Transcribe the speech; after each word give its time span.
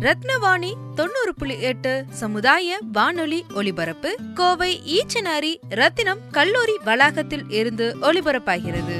ரத்னவாணி 0.00 0.72
தொண்ணூறு 0.94 1.34
புள்ளி 1.38 1.60
எட்டு 1.60 2.04
சமுதாய 2.10 2.78
வானொலி 2.92 3.44
ஒலிபரப்பு 3.54 4.14
கோவை 4.34 4.80
ஈச்சனாரி 4.86 5.56
ரத்தினம் 5.68 6.18
கல்லூரி 6.30 6.72
வளாகத்தில் 6.84 7.44
இருந்து 7.48 7.96
ஒலிபரப்பாகிறது. 8.02 8.96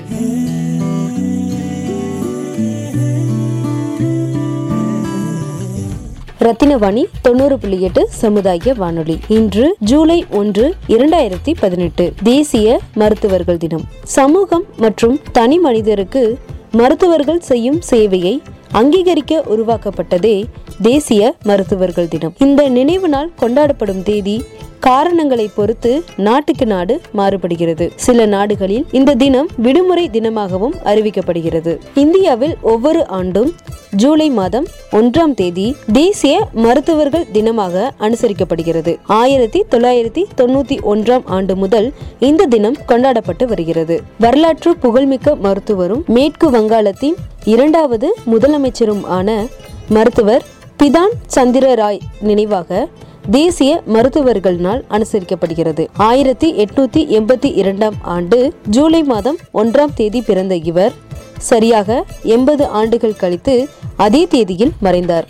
ரத்தினவாணி 6.41 7.05
தொண்ணூறு 7.23 7.59
புள்ளி 7.59 7.81
எட்டு 7.81 8.09
சமுதாய 8.11 8.75
வானொலி. 8.75 9.19
இன்று 9.29 9.77
ஜூலை 9.79 10.27
ஒன்று 10.31 10.75
இரண்டாயிரத்தி 10.89 11.55
பதினெட்டு. 11.61 12.13
தேசிய 12.23 12.81
மருத்துவர்கள் 12.95 13.57
தினம். 13.57 13.85
சமூகம் 14.05 14.65
மற்றும் 14.77 15.21
தனி 15.33 15.59
மனிதருக்கு 15.59 16.39
மருத்துவர்கள் 16.71 17.41
செய்யும் 17.41 17.81
சேவையை 17.91 18.41
அங்கீகரிக்க 18.73 19.43
உருவாக்கப்பட்டதே 19.49 20.45
தேசிய 20.83 21.35
மருத்துவர்கள் 21.43 22.09
தினம். 22.09 22.35
இந்த 22.39 22.69
நினைவு 22.69 23.09
நாள் 23.09 23.31
கொண்டாடப்படும் 23.41 24.03
தேதி 24.03 24.45
காரணங்களை 24.81 25.51
பொறுத்து 25.55 26.03
நாட்டுக்கு 26.17 26.67
நாடு 26.67 27.01
மாறுபடுகிறது. 27.17 27.91
சில 27.97 28.27
நாடுகளில் 28.27 28.87
இந்த 28.91 29.15
தினம் 29.15 29.49
விடுமுறை 29.57 30.11
தினமாகவும் 30.13 30.77
அறிவிக்கப்படுகிறது. 30.85 31.79
இந்தியாவில் 31.95 32.55
ஒவ்வொரு 32.61 33.07
ஆண்டும் 33.07 33.55
ஜூலை 33.97 34.31
மாதம் 34.31 34.67
ஒன்றாம் 34.93 35.35
தேதி 35.35 35.77
தேசிய 35.93 36.49
மருத்துவர்கள் 36.53 37.27
தினமாக 37.33 37.91
அனுசரிக்கப்படுகிறது. 38.01 38.97
ஆயிரத்தி 39.07 39.65
தொள்ளாயிரத்தி 39.71 40.25
தொண்ணூத்தி 40.37 40.79
ஒன்றாம் 40.93 41.27
ஆண்டு 41.27 41.57
முதல் 41.57 41.93
இந்த 42.21 42.47
தினம் 42.47 42.79
கொண்டாடப்பட்டு 42.87 43.47
வருகிறது. 43.47 44.01
வரலாற்று 44.19 44.77
புகழ்மிக்க 44.77 45.37
மருத்துவரும் 45.43 46.07
மேற்கு 46.07 46.51
வங்காளத்தின் 46.51 47.15
இரண்டாவது 47.45 48.15
முதலமைச்சரும் 48.27 49.05
ஆன 49.05 49.47
மருத்துவர் 49.89 50.43
பிதான் 50.81 51.11
சந்திர 51.27 51.75
ராய் 51.75 51.99
நினைவாக 52.21 52.89
தேசிய 53.31 53.83
மருத்துவர்கள் 53.87 54.57
நாள் 54.57 54.85
அனுசரிக்கப்படுகிறது. 54.91 55.85
ஆயிரத்தி 55.97 56.49
எட்நூத்தி 56.55 57.03
எண்பத்தி 57.17 57.49
இரண்டாம் 57.55 57.95
ஆண்டு 58.03 58.39
ஜூலை 58.71 59.03
மாதம் 59.03 59.39
ஒன்றாம் 59.55 59.93
தேதி 59.95 60.23
பிறந்த 60.23 60.57
இவர் 60.71 60.93
சரியாக 61.39 62.05
எண்பது 62.23 62.67
ஆண்டுகள் 62.67 63.17
கழித்து 63.17 63.69
அதே 63.97 64.27
தேதியில் 64.27 64.73
மறைந்தார். 64.81 65.29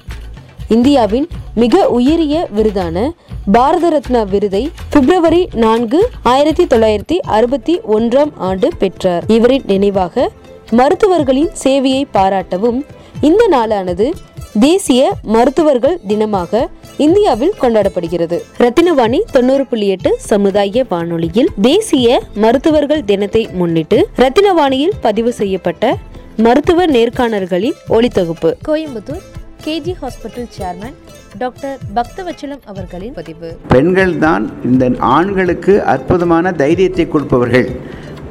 இந்தியாவின் 0.68 1.28
மிக 1.54 1.88
உயரிய 1.88 2.48
விருதான 2.56 3.10
பாரத 3.52 3.88
ரத்னா 3.88 4.22
விருதை 4.22 4.70
பிப்ரவரி 4.90 5.48
நான்கு 5.54 6.08
ஆயிரத்தி 6.22 6.64
தொள்ளாயிரத்தி 6.64 7.18
அறுபத்தி 7.38 7.80
ஒன்றாம் 7.96 8.32
ஆண்டு 8.36 8.70
பெற்றார். 8.78 9.24
இவரின் 9.26 9.62
நினைவாக 9.66 10.30
மருத்துவர்களின் 10.70 11.52
சேவையை 11.64 12.04
பாராட்டவும் 12.14 12.80
இந்த 13.20 13.48
நாளானது 13.48 14.12
தேசிய 14.58 15.12
மருத்துவர்கள் 15.22 16.00
தினமாக 16.08 16.62
இந்தியாவில் 16.96 17.54
கொண்டாடப்படுகிறது. 17.60 18.38
ரத்தினவாணி 18.58 19.20
தொண்ணூறு 19.30 19.66
புள்ளி 19.66 19.86
எட்டு 19.86 20.16
சமுதாய 20.18 20.84
வானொலியில் 20.88 21.50
தேசிய 21.60 22.20
மருத்துவர்கள் 22.34 23.04
தினத்தை 23.04 23.48
முன்னிட்டு 23.52 24.08
ரத்தினவாணியில் 24.16 24.92
பதிவு 25.00 25.32
செய்யப்பட்ட 25.32 25.96
மருத்துவ 26.36 26.86
நேர்காணல்களின் 26.86 27.78
ஒளித்தொகுப்பு 27.88 28.52
Coimbatore 28.68 29.22
KG 29.64 29.94
hospital 30.02 30.50
chairman 30.58 30.96
doctor 31.38 31.78
Bakthavatsalam 31.94 32.62
அவர்களின் 32.64 33.12
பதிவு. 33.12 33.56
பெண்கள் 33.68 34.18
தான் 34.18 34.50
இந்த 34.64 34.90
ஆண்களுக்கு 34.98 35.82
அற்புதமான 35.84 36.52
தைரியத்தை 36.52 37.08
கொடுப்பவர்கள். 37.08 37.70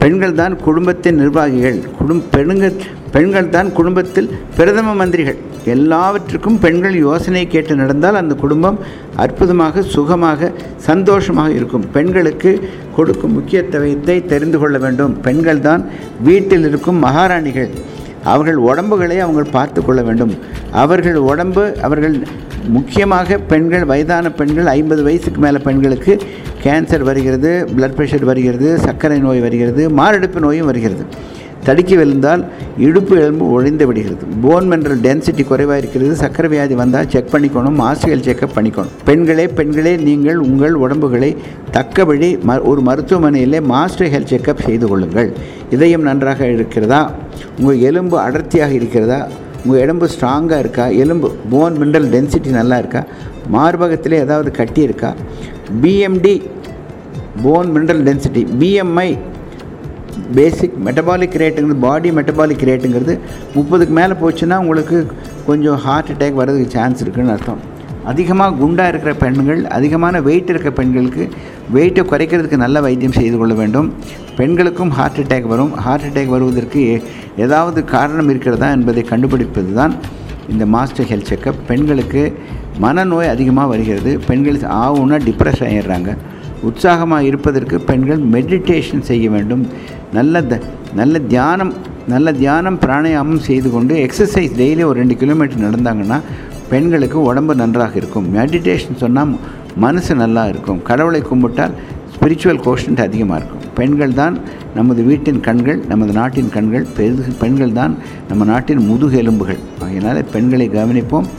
பெண்கள் 0.01 0.39
தான் 0.39 0.53
குடும்பத்தின் 0.65 1.19
நிர்வாகிகள் 1.21 1.77
குடும் 1.97 2.23
பெண்கள் 2.33 2.75
பெண்கள் 3.13 3.53
தான் 3.55 3.69
குடும்பத்தில் 3.77 4.27
பிரதம 4.57 4.93
மந்திரிகள். 4.99 5.37
எல்லாவற்றுக்கும் 5.73 6.59
பெண்கள் 6.65 6.95
யோசனை 7.05 7.41
கேட்டு 7.53 7.73
நடந்தால் 7.79 8.19
அந்த 8.21 8.33
குடும்பம் 8.43 8.77
அற்புதமாக 9.23 9.83
சுகமாக 9.95 10.51
சந்தோஷமாக 10.87 11.55
இருக்கும். 11.57 11.85
பெண்களுக்கு 11.95 12.51
கொடுக்கும் 12.97 13.35
முக்கியத்துவத்தை 13.37 14.17
தெரிந்து 14.33 14.59
கொள்ள 14.61 14.77
வேண்டும். 14.85 15.15
பெண்கள் 15.27 15.65
தான் 15.67 15.83
வீட்டில் 16.27 16.67
இருக்கும் 16.69 17.01
மகாராணிகள். 17.07 17.71
அவர்கள் 18.23 18.55
உடம்புகளை 18.55 19.19
அவங்க 19.19 19.43
பார்த்து 19.43 19.85
கொள்ள 19.85 20.01
வேண்டும். 20.01 20.37
அவர்கள் 20.71 21.15
உடம்பு 21.15 21.77
அவர்கள் 21.81 22.19
முக்கியமாக 22.67 23.37
பெண்கள் 23.37 23.85
வயதான 23.85 24.31
பெண்கள் 24.31 24.65
ஐம்பது 24.65 25.03
வயசுக்கு 25.03 25.41
மேலே 25.41 25.57
பெண்களுக்கு 25.57 26.21
கேன்சர் 26.63 26.99
வருகிறது 26.99 27.69
பிளட் 27.77 27.97
ப்ரெஷர் 27.97 28.23
வருகிறது 28.23 28.79
சர்க்கரை 28.79 29.19
நோய் 29.19 29.39
வருகிறது 29.39 29.89
மாரடைப்பு 29.89 30.39
நோயும் 30.39 30.65
வருகிறது. 30.65 31.05
தடுக்கி 31.63 31.95
விழுந்தால் 31.99 32.41
இடுப்பு 32.85 33.15
எலும்பு 33.21 33.45
ஒழிந்து 33.55 33.85
விடுகிறது. 33.87 34.25
போன் 34.43 34.67
மினரல் 34.71 35.01
டென்சிட்டி 35.05 35.43
குறைவாக 35.47 35.77
இருக்கிறது 35.81 36.13
சக்கரை 36.21 36.49
வியாதி 36.53 36.75
வந்தால் 36.81 37.09
செக் 37.09 37.31
பண்ணிக்கணும். 37.33 37.77
மாஸ்டர்கள் 37.81 38.25
செக்கப் 38.27 38.55
பண்ணிக்கணும். 38.57 38.93
பெண்களே 39.09 39.47
பெண்களே 39.47 39.93
நீங்கள் 40.07 40.39
உங்கள் 40.47 40.75
உடம்புகளை 40.83 41.31
தக்கபடி 41.77 42.29
ம 42.49 42.61
ஒரு 42.71 42.81
மருத்துவமனையிலே 42.81 43.61
மாஸ்டர் 43.73 44.11
ஹெல்த் 44.13 44.31
செக்கப் 44.33 44.65
செய்து 44.67 44.87
கொள்ளுங்கள். 44.87 45.29
இதயம் 45.69 46.01
நன்றாக 46.01 46.47
இருக்கிறதா? 46.57 47.01
உங்கள் 47.59 47.79
எலும்பு 47.79 48.17
அடர்த்தியாக 48.19 48.71
இருக்கிறதா? 48.71 49.27
உங்கள் 49.65 49.81
எலும்பு 49.81 50.09
ஸ்ட்ராங்காக 50.13 50.59
இருக்கா? 50.59 50.87
எலும்பு 50.87 51.29
போன் 51.49 51.75
மினரல் 51.81 52.11
டென்சிட்டி 52.15 52.49
நல்லா 52.49 52.77
இருக்கா? 52.77 53.03
மார்பகத்தில் 53.55 54.21
ஏதாவது 54.25 54.51
கட்டி 54.51 54.81
இருக்கா? 54.81 55.11
BMD 55.81 56.35
bone 57.43 57.69
mineral 57.75 58.05
density 58.07 58.43
BMI 58.61 59.09
basic 60.35 60.73
metabolic 60.85 61.35
ரேட்டுங்கிறது 61.37 61.79
body 61.79 62.11
metabolic 62.11 62.63
ரேட்டுங்கிறது 62.63 63.19
முப்பதுக்கு 63.55 63.87
மேலே 63.87 64.13
போச்சுன்னா 64.13 64.57
உங்களுக்கு 64.57 65.07
கொஞ்சம் 65.45 65.75
ஹார்ட் 65.75 66.09
அட்டாக் 66.09 66.33
வர்றதுக்கு 66.33 66.69
சான்ஸ் 66.69 67.01
இருக்குன்னு 67.01 67.31
அர்த்தம். 67.31 67.57
அதிகமாக 68.03 68.55
குண்டாக 68.55 68.87
இருக்கிற 68.87 69.13
பெண்கள் 69.13 69.65
அதிகமான 69.65 70.21
வெயிட் 70.21 70.49
இருக்கிற 70.49 70.71
பெண்களுக்கு 70.71 71.29
வெயிட்டை 71.73 72.03
குறைக்கிறதுக்கு 72.03 72.57
நல்ல 72.57 72.81
வைத்தியம் 72.81 73.11
செய்து 73.11 73.37
கொள்ள 73.37 73.53
வேண்டும். 73.53 73.93
பெண்களுக்கும் 74.35 74.89
ஹார்ட் 74.89 75.17
அட்டாக் 75.17 75.47
வரும். 75.47 75.71
ஹார்ட் 75.71 76.01
அட்டாக் 76.01 76.27
வருவதற்கு 76.27 76.79
ஏ- 76.79 77.03
ஏதாவது 77.37 77.85
காரணம் 77.85 78.29
இருக்கிறதா 78.29 78.71
என்பதை 78.71 79.03
கண்டுபிடிப்பது 79.03 79.73
தான் 79.73 79.95
இந்த 80.49 80.65
மாஸ்டர் 80.65 81.05
ஹெல்த் 81.05 81.25
செக்கப் 81.29 81.65
பெண்களுக்கு 81.67 82.37
மனநோய் 82.81 83.27
அதிகமாக 83.27 83.67
வருகிறது. 83.67 84.19
பெண்கள் 84.27 84.55
ஆகும்னா 84.55 85.19
டிப்ரெஸ் 85.19 85.63
ஆகிடுறாங்க 85.63 86.17
உற்சாகமாக 86.67 87.27
இருப்பதற்கு 87.29 87.79
பெண்கள் 87.89 88.21
மெடிடேஷன் 88.35 89.07
செய்ய 89.09 89.29
வேண்டும். 89.35 89.63
நல்ல 90.17 90.41
த 90.51 90.59
நல்ல 90.99 91.19
தியானம் 91.19 91.73
நல்ல 92.13 92.31
தியானம் 92.41 92.77
பிராணாயாமம் 92.83 93.41
செய்து 93.47 93.69
கொண்டு 93.73 93.95
எக்ஸசைஸ் 94.05 94.53
டெய்லி 94.61 94.83
ஒரு 94.89 94.97
ரெண்டு 95.01 95.15
கிலோமீட்டர் 95.21 95.65
நடந்தாங்கன்னா 95.65 96.17
பெண்களுக்கு 96.71 97.17
உடம்பு 97.29 97.53
நன்றாக 97.61 97.95
இருக்கும். 98.01 98.27
மெடிடேஷன் 98.37 99.01
சொன்னால் 99.03 99.33
மனசு 99.85 100.15
நல்லா 100.23 100.43
இருக்கும். 100.51 100.79
கடவுளை 100.89 101.21
கும்பிட்டால் 101.29 101.75
ஸ்பிரிச்சுவல் 102.15 102.61
கோஷன்ட் 102.67 103.03
அதிகமாக 103.07 103.39
இருக்கும். 103.39 103.65
பெண்கள் 103.79 104.17
தான் 104.21 104.37
நமது 104.77 105.03
வீட்டின் 105.09 105.43
கண்கள் 105.47 105.79
நமது 105.91 106.13
நாட்டின் 106.19 106.51
கண்கள் 106.55 106.87
பெரு 106.97 107.35
பெண்கள் 107.43 107.77
தான் 107.81 107.95
நம்ம 108.31 108.47
நாட்டின் 108.53 108.83
முதுகெலும்புகள். 108.89 109.61
அதனால் 109.87 110.23
பெண்களை 110.33 110.69
கவனிப்போம். 110.79 111.29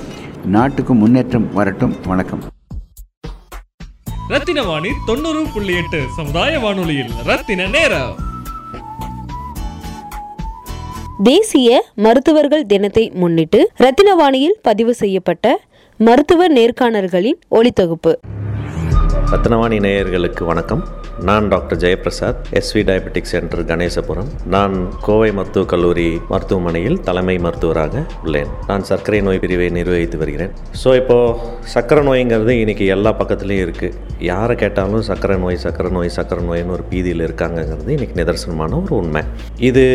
நாட்டுக்கு 0.56 0.94
முன்னேற்றம் 0.94 1.50
வரட்டும். 1.58 1.94
வணக்கம். 2.12 2.49
ரத்தின 4.30 4.62
வாணி 4.62 4.88
தொண்ணூறு 5.06 5.46
புள்ளி 5.54 5.74
எட்டு 5.74 6.00
சமுதாய 6.16 6.58
வானொலியில். 6.58 7.10
ரத்தின 7.24 7.66
நேரம். 7.66 8.16
தேசிய 11.22 11.84
மருத்துவர்கள் 11.94 12.66
தினத்தை 12.66 13.10
முன்னிட்டு 13.14 13.70
ரத்தினவாணியில் 13.78 14.56
பதிவு 14.62 14.94
செய்யப்பட்ட 14.94 15.60
மருத்துவ 15.98 16.48
நேர்காணல்களின் 16.48 17.40
ஒளித்தொகுப்பு 17.50 18.12
ரத்னவாணி 19.28 19.76
நேயர்களுக்கு 19.84 20.42
வணக்கம். 20.44 20.82
நான் 21.28 21.48
doctor 21.48 21.78
Jayaprasad 21.78 22.40
SV 22.58 22.82
diabetic 22.88 23.28
centre 23.30 23.62
Ganesapuram. 23.70 24.30
நான் 24.54 24.74
கோவை 25.06 25.28
மருத்துவக் 25.38 25.68
கல்லூரி 25.72 26.06
மருத்துவமனையில் 26.28 27.00
தலைமை 27.08 27.38
மருத்துவராக 27.38 28.02
உள்ளேன். 28.24 28.50
நான் 28.66 28.86
சர்க்கரை 28.90 29.20
நோய் 29.20 29.38
பிரிவை 29.38 29.68
நிர்வகித்து 29.70 30.18
வருகிறேன். 30.18 30.52
ஸோ 30.82 30.96
இப்போது 31.00 31.36
சர்க்கரை 31.74 32.04
நோய்ங்கிறது 32.08 32.54
இன்றைக்கி 32.62 32.86
எல்லா 32.96 33.12
பக்கத்துலேயும் 33.20 33.64
இருக்குது 33.66 33.94
யாரை 34.30 34.56
கேட்டாலும் 34.56 35.06
சர்க்கரை 35.10 35.36
நோய் 35.44 35.62
சர்க்கரை 35.66 35.92
நோய் 35.98 36.14
சர்க்கரை 36.18 36.44
நோயின்னு 36.50 36.76
ஒரு 36.78 36.86
பீதியில் 36.92 37.26
இருக்காங்கங்கிறது 37.28 37.96
இன்றைக்கி 37.98 38.18
நிதர்சனமான 38.22 38.82
ஒரு 38.82 38.94
உண்மை. 39.02 39.24
இது 39.70 39.86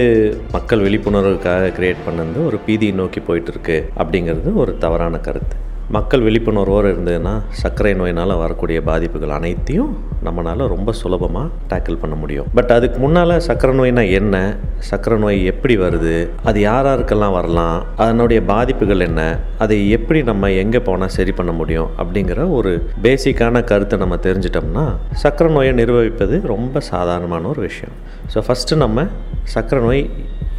மக்கள் 0.51 0.85
விழிப்புணர்வுக்காக 0.87 1.71
கிரியேட் 1.79 2.05
பண்ணது 2.09 2.45
ஒரு 2.45 2.59
பீதியை 2.67 2.95
நோக்கி 3.03 3.19
போயிட்டு 3.19 3.53
இருக்கு 3.55 3.89
அப்படிங்கிறது 4.01 4.53
ஒரு 4.53 4.77
தவறான 4.85 5.17
கருத்து. 5.29 5.55
மக்கள் 5.93 6.21
விழிப்புணர்வோடு 6.21 6.87
இருந்ததுன்னா 6.91 7.41
சர்க்கரை 7.49 7.93
நோயினால் 7.93 8.33
வரக்கூடிய 8.35 8.81
பாதிப்புகள் 8.81 9.29
அனைத்தையும் 9.29 9.97
நம்மளால் 10.25 10.67
ரொம்ப 10.67 10.91
சுலபமாக 10.91 11.47
டேக்கிள் 11.71 11.99
பண்ண 12.01 12.15
முடியும். 12.15 12.47
பட் 12.53 12.71
அதுக்கு 12.71 12.99
முன்னால் 12.99 13.39
சர்க்கரை 13.39 13.73
நோய்னா 13.79 14.11
என்ன? 14.11 14.57
சர்க்கரை 14.77 15.19
நோய் 15.19 15.45
எப்படி 15.45 15.77
வருது? 15.77 16.29
அது 16.43 16.59
யார் 16.59 16.85
யாருக்கெல்லாம் 16.85 17.31
வரலாம்? 17.31 17.85
அதனுடைய 17.95 18.41
பாதிப்புகள் 18.43 18.99
என்ன? 18.99 19.39
அதை 19.57 19.89
எப்படி 19.89 20.23
நம்ம 20.23 20.51
எங்கே 20.51 20.79
போனால் 20.79 21.07
சரி 21.07 21.31
பண்ண 21.31 21.51
முடியும்? 21.51 21.89
அப்படிங்கிற 21.97 22.49
ஒரு 22.51 22.89
பேசிக்கான 23.03 23.63
கருத்தை 23.63 23.99
நம்ம 23.99 24.15
தெரிஞ்சிட்டோம்னா 24.15 24.95
சர்க்கரை 25.11 25.53
நோயை 25.53 25.73
நிர்வகிப்பது 25.73 26.41
ரொம்ப 26.41 26.79
சாதாரணமான 26.79 27.47
ஒரு 27.47 27.61
விஷயம். 27.61 27.95
ஸோ 28.33 28.41
ஃபஸ்ட்டு 28.47 28.75
நம்ம 28.75 29.07
சர்க்கரை 29.43 29.83
நோய் 29.83 30.09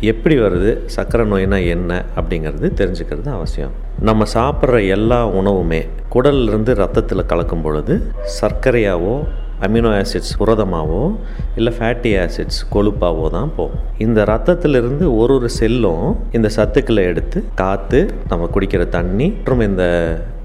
எப்படி 0.01 0.39
வருது 0.39 0.87
சர்க்கரை 0.87 1.31
நோய்னா 1.31 1.67
என்ன 1.67 2.05
அப்படிங்கிறது 2.17 2.67
தெரிஞ்சுக்கிறது 2.81 3.29
அவசியம். 3.29 3.71
நம்ம 4.01 4.25
சாப்பிட்ற 4.35 4.89
எல்லா 4.89 5.29
உணவுமே 5.29 5.87
குடல்லிருந்து 6.15 6.73
ரத்தத்தில் 6.75 7.27
கலக்கும் 7.27 7.63
பொழுது 7.63 8.13
சர்க்கரையாவோ 8.41 9.27
அமினோ 9.61 9.91
ஆசிட்ஸ் 9.99 10.35
புரதமாகவோ 10.39 11.17
இல்லை 11.57 11.73
ஃபேட்டி 11.79 12.11
ஆசிட்ஸ் 12.23 12.61
கொழுப்பாகவோ 12.73 13.31
தான் 13.31 13.53
போகும். 13.57 13.81
இந்த 13.99 14.25
ரத்தத்திலிருந்து 14.25 15.17
ஒரு 15.19 15.35
ஒரு 15.35 15.49
செல்லும் 15.49 16.17
இந்த 16.33 16.51
சத்துக்களை 16.57 17.05
எடுத்து 17.05 17.45
காற்று 17.55 18.09
நம்ம 18.29 18.49
குடிக்கிற 18.55 18.89
தண்ணி 18.89 19.29
மற்றும் 19.29 19.61
இந்த 19.61 19.85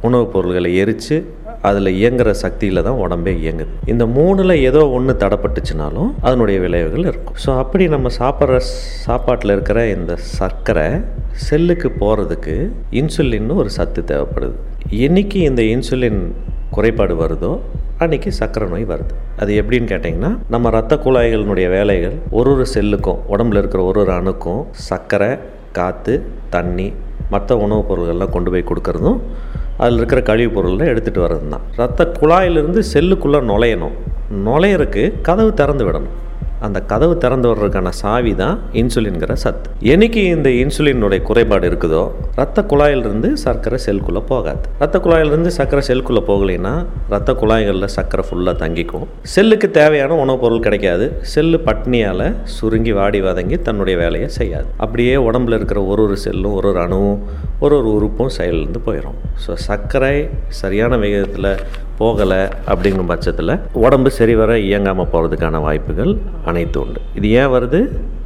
உணவுப் 0.01 0.33
பொருள்களை 0.33 0.75
எரித்து 0.75 1.25
அதில் 1.67 1.89
இயங்குற 1.99 2.29
சக்தியில் 2.43 2.85
தான் 2.87 2.99
உடம்பே 3.05 3.33
இயங்குது. 3.41 3.73
இந்த 3.91 4.05
மூணில் 4.15 4.55
ஏதோ 4.69 4.81
ஒன்று 4.97 5.13
தடப்பட்டுச்சுனாலும் 5.23 6.11
அதனுடைய 6.25 6.59
விளைவுகள் 6.65 7.07
இருக்கும். 7.11 7.37
ஸோ 7.43 7.49
அப்படி 7.63 7.85
நம்ம 7.95 8.11
சாப்பிட்ற 8.21 8.57
சாப்பாட்டில் 9.07 9.53
இருக்கிற 9.55 9.81
இந்த 9.95 10.15
சர்க்கரை 10.37 10.87
செல்லுக்கு 11.49 11.91
போகிறதுக்கு 12.01 12.55
இன்சுலின்னு 13.01 13.59
ஒரு 13.63 13.69
சத்து 13.77 14.03
தேவைப்படுது. 14.11 14.57
என்னைக்கு 15.07 15.39
இந்த 15.49 15.61
இன்சுலின் 15.75 16.21
குறைபாடு 16.77 17.15
வருதோ 17.21 17.53
அன்றைக்கி 18.03 18.29
சர்க்கரை 18.39 18.67
நோய் 18.73 18.85
வருது. 18.91 19.13
அது 19.41 19.51
எப்படின்னு 19.61 19.91
கேட்டிங்கன்னா 19.91 20.31
நம்ம 20.53 20.69
ரத்த 20.77 20.93
குழாய்களினுடைய 21.05 21.67
வேலைகள் 21.75 22.15
ஒரு 22.37 22.49
ஒரு 22.53 22.65
செல்லுக்கும் 22.75 23.19
உடம்புல 23.33 23.61
இருக்கிற 23.61 23.81
ஒரு 23.89 23.99
ஒரு 24.03 24.11
அணுக்கும் 24.19 24.61
சர்க்கரை 24.89 25.31
காற்று 25.77 26.15
தண்ணி 26.55 26.87
மற்ற 27.33 27.57
உணவுப் 27.65 27.89
பொருள்கள்லாம் 27.89 28.33
கொண்டு 28.35 28.49
போய் 28.53 28.69
கொடுக்கறதும் 28.69 29.19
அதில் 29.81 29.97
இருக்கிற 29.97 30.21
கழிவுப் 30.21 30.55
பொருள்லாம் 30.57 30.91
எடுத்துகிட்டு 30.91 31.21
வர்றது 31.23 31.47
தான் 31.47 31.63
ரத்த 31.75 32.11
குழாயிலிருந்து 32.21 32.81
செல்லுக்குள்ளே 32.93 33.39
நுழையணும். 33.51 33.95
நுழையிறக்கு 34.45 35.03
கதவு 35.21 35.53
திறந்து 35.53 35.85
விடணும். 35.85 36.11
அந்த 36.61 36.79
கதவு 36.81 37.17
திறந்து 37.17 37.47
வர்றதுக்கான 37.51 37.89
சாவி 37.89 38.35
தான் 38.35 38.59
இன்சுலின்கிற 38.73 39.33
சத்து. 39.33 39.69
என்னைக்கு 39.93 40.21
இந்த 40.35 40.49
இன்சுலினுடைய 40.49 41.21
குறைபாடு 41.21 41.69
இருக்குதோ 41.69 42.03
ரத்த 42.35 42.65
குழாயிலிருந்து 42.71 43.33
சர்க்கரை 43.33 43.79
செல்குள்ளே 43.85 44.23
போகாது. 44.27 44.59
ரத்த 44.79 44.99
குழாயிலிருந்து 44.99 45.51
சர்க்கரை 45.59 45.83
செல்குள்ளே 45.87 46.23
போகலைன்னா 46.31 46.73
ரத்த 47.09 47.33
குழாய்களில் 47.33 47.93
சர்க்கரை 47.97 48.25
ஃபுல்லாக 48.29 48.55
தங்கிக்கும். 48.63 49.07
செல்லுக்கு 49.21 49.71
தேவையான 49.71 50.15
உணவுப் 50.15 50.41
பொருள் 50.41 50.59
கிடைக்காது. 50.59 51.07
செல்லு 51.21 51.59
பட்னியால் 51.65 52.27
சுருங்கி 52.43 52.91
வாடி 52.91 53.21
வதங்கி 53.21 53.59
தன்னுடைய 53.61 53.97
வேலையை 53.99 54.29
செய்யாது. 54.29 54.65
அப்படியே 54.77 55.15
உடம்புல 55.15 55.53
இருக்கிற 55.53 55.83
ஒரு 55.83 56.03
ஒரு 56.03 56.17
செல்லும் 56.17 56.53
ஒரு 56.53 56.67
ஒரு 56.67 56.79
அணுவும் 56.79 57.19
ஒரு 57.59 57.75
ஒரு 57.77 57.89
உறுப்பும் 57.93 58.31
செயலிருந்து 58.37 58.79
போயிடும் 58.85 59.17
ஸோ 59.43 59.53
சர்க்கரை 59.53 60.15
சரியான 60.47 60.97
வேகத்தில் 60.97 61.49
போகலை 62.01 62.42
அப்படிங்கும் 62.71 63.12
பட்சத்தில் 63.12 63.53
உடம்பு 63.86 64.12
சரிவர 64.19 64.59
இயங்காமல் 64.69 65.12
போகிறதுக்கான 65.13 65.62
வாய்ப்புகள் 65.68 66.13
அனைத்து 66.51 66.80
உண்டு. 66.83 67.01
இது 67.19 67.30
ஏன் 67.42 67.51
வருது? 67.56 67.81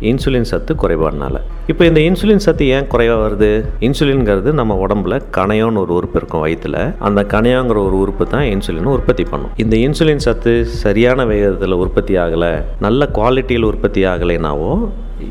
இன்சுலின் 0.09 0.47
சத்து 0.51 0.71
குறைபாடுனால. 0.81 1.35
இப்போ 1.71 1.83
இந்த 1.89 1.99
இன்சுலின் 2.07 2.43
சத்து 2.45 2.65
ஏன் 2.75 2.87
குறைவாக 2.93 3.21
வருது? 3.25 3.49
இன்சுலின்ங்கிறது 3.87 4.51
நம்ம 4.59 4.73
உடம்புல 4.85 5.15
கணையோன்னு 5.37 5.81
ஒரு 5.83 5.93
உறுப்பு 5.99 6.19
இருக்கும் 6.21 6.43
வயிற்றுல 6.45 6.77
அந்த 7.07 7.21
கணையோங்கிற 7.33 7.79
ஒரு 7.87 7.97
உறுப்பு 8.03 8.25
தான் 8.33 8.45
இன்சுலின் 8.53 8.91
உற்பத்தி 8.97 9.25
பண்ணும். 9.31 9.53
இந்த 9.63 9.75
இன்சுலின் 9.85 10.23
சத்து 10.27 10.53
சரியான 10.83 11.25
வேகத்தில் 11.31 11.81
உற்பத்தி 11.85 12.15
ஆகலை 12.25 12.51
நல்ல 12.85 13.09
குவாலிட்டியில் 13.17 13.69
உற்பத்தி 13.71 14.03
ஆகலைனாவோ 14.13 14.71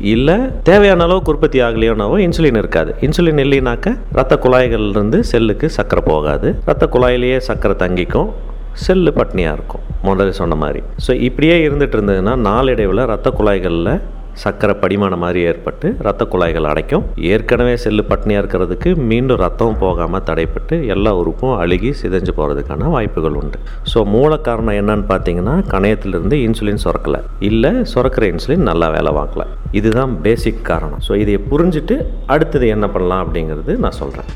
இல்லை 0.01 0.35
தேவையான 0.63 1.03
அளவுக்கு 1.03 1.31
உற்பத்தி 1.31 1.61
ஆகலையோனாவோ 1.61 2.17
இன்சுலின் 2.17 2.57
இருக்காது. 2.57 2.95
இன்சுலின் 3.01 3.41
இல்லைனாக்க 3.45 3.97
ரத்த 4.11 4.39
குழாய்கள்லேருந்து 4.43 5.19
செல்லுக்கு 5.19 5.69
சக்கரை 5.77 6.01
போகாது. 6.05 6.55
ரத்த 6.65 6.89
குழாயிலேயே 6.91 7.39
சக்கரை 7.47 7.75
தங்கிக்கும். 7.83 8.29
செல்லு 8.71 9.11
பட்னியாக 9.11 9.53
இருக்கும். 9.53 9.81
முதல்ல 10.03 10.29
சொன்ன 10.29 10.55
மாதிரி. 10.55 10.83
ஸோ 11.07 11.13
இப்படியே 11.13 11.67
இருந்துகிட்டு 11.67 11.97
இருந்ததுன்னா 11.97 12.35
நாளடைவில் 12.35 13.05
ரத்த 13.05 13.29
குழாய்களில் 13.29 14.01
சர்க்கரை 14.43 14.75
படிமான 14.81 15.17
மாதிரி 15.17 15.39
ஏற்பட்டு 15.39 15.95
ரத்த 15.99 16.25
குழாய்கள் 16.25 16.63
அடைக்கும். 16.63 17.05
ஏற்கனவே 17.15 17.77
செல்லு 17.77 18.05
பட்னியாக 18.09 18.41
இருக்கிறதுக்கு 18.43 18.95
மீண்டும் 18.95 19.37
ரத்தம் 19.37 19.77
போகாமல் 19.79 20.25
தடைப்பட்டு 20.25 20.87
எல்லா 20.87 21.15
உறுப்பும் 21.15 21.57
அழுகி 21.57 21.93
சிதைஞ்சு 22.01 22.33
போகிறதுக்கான 22.37 22.89
வாய்ப்புகள் 22.89 23.33
உண்டு. 23.33 23.59
ஸோ 23.93 24.05
மூல 24.05 24.37
காரணம் 24.37 24.77
என்னன்னு 24.81 25.11
பார்த்தீங்கன்னா 25.11 25.55
கணையத்திலிருந்து 25.73 26.37
இன்சுலின் 26.47 26.83
சுரக்கலை. 26.83 27.21
இல்லை 27.39 27.71
சுரக்கிற 27.71 28.25
இன்சுலின் 28.33 28.67
நல்லா 28.69 28.89
வேலை 28.89 29.13
வாங்கல 29.13 29.45
இதுதான் 29.71 30.21
பேசிக் 30.21 30.65
காரணம். 30.65 31.01
ஸோ 31.07 31.15
இதை 31.15 31.37
புரிஞ்சுட்டு 31.51 31.97
அடுத்தது 32.25 32.67
என்ன 32.67 32.87
பண்ணலாம் 32.87 33.23
அப்படிங்கிறது 33.25 33.75
நான் 33.77 33.99
சொல்கிறேன் 34.01 34.31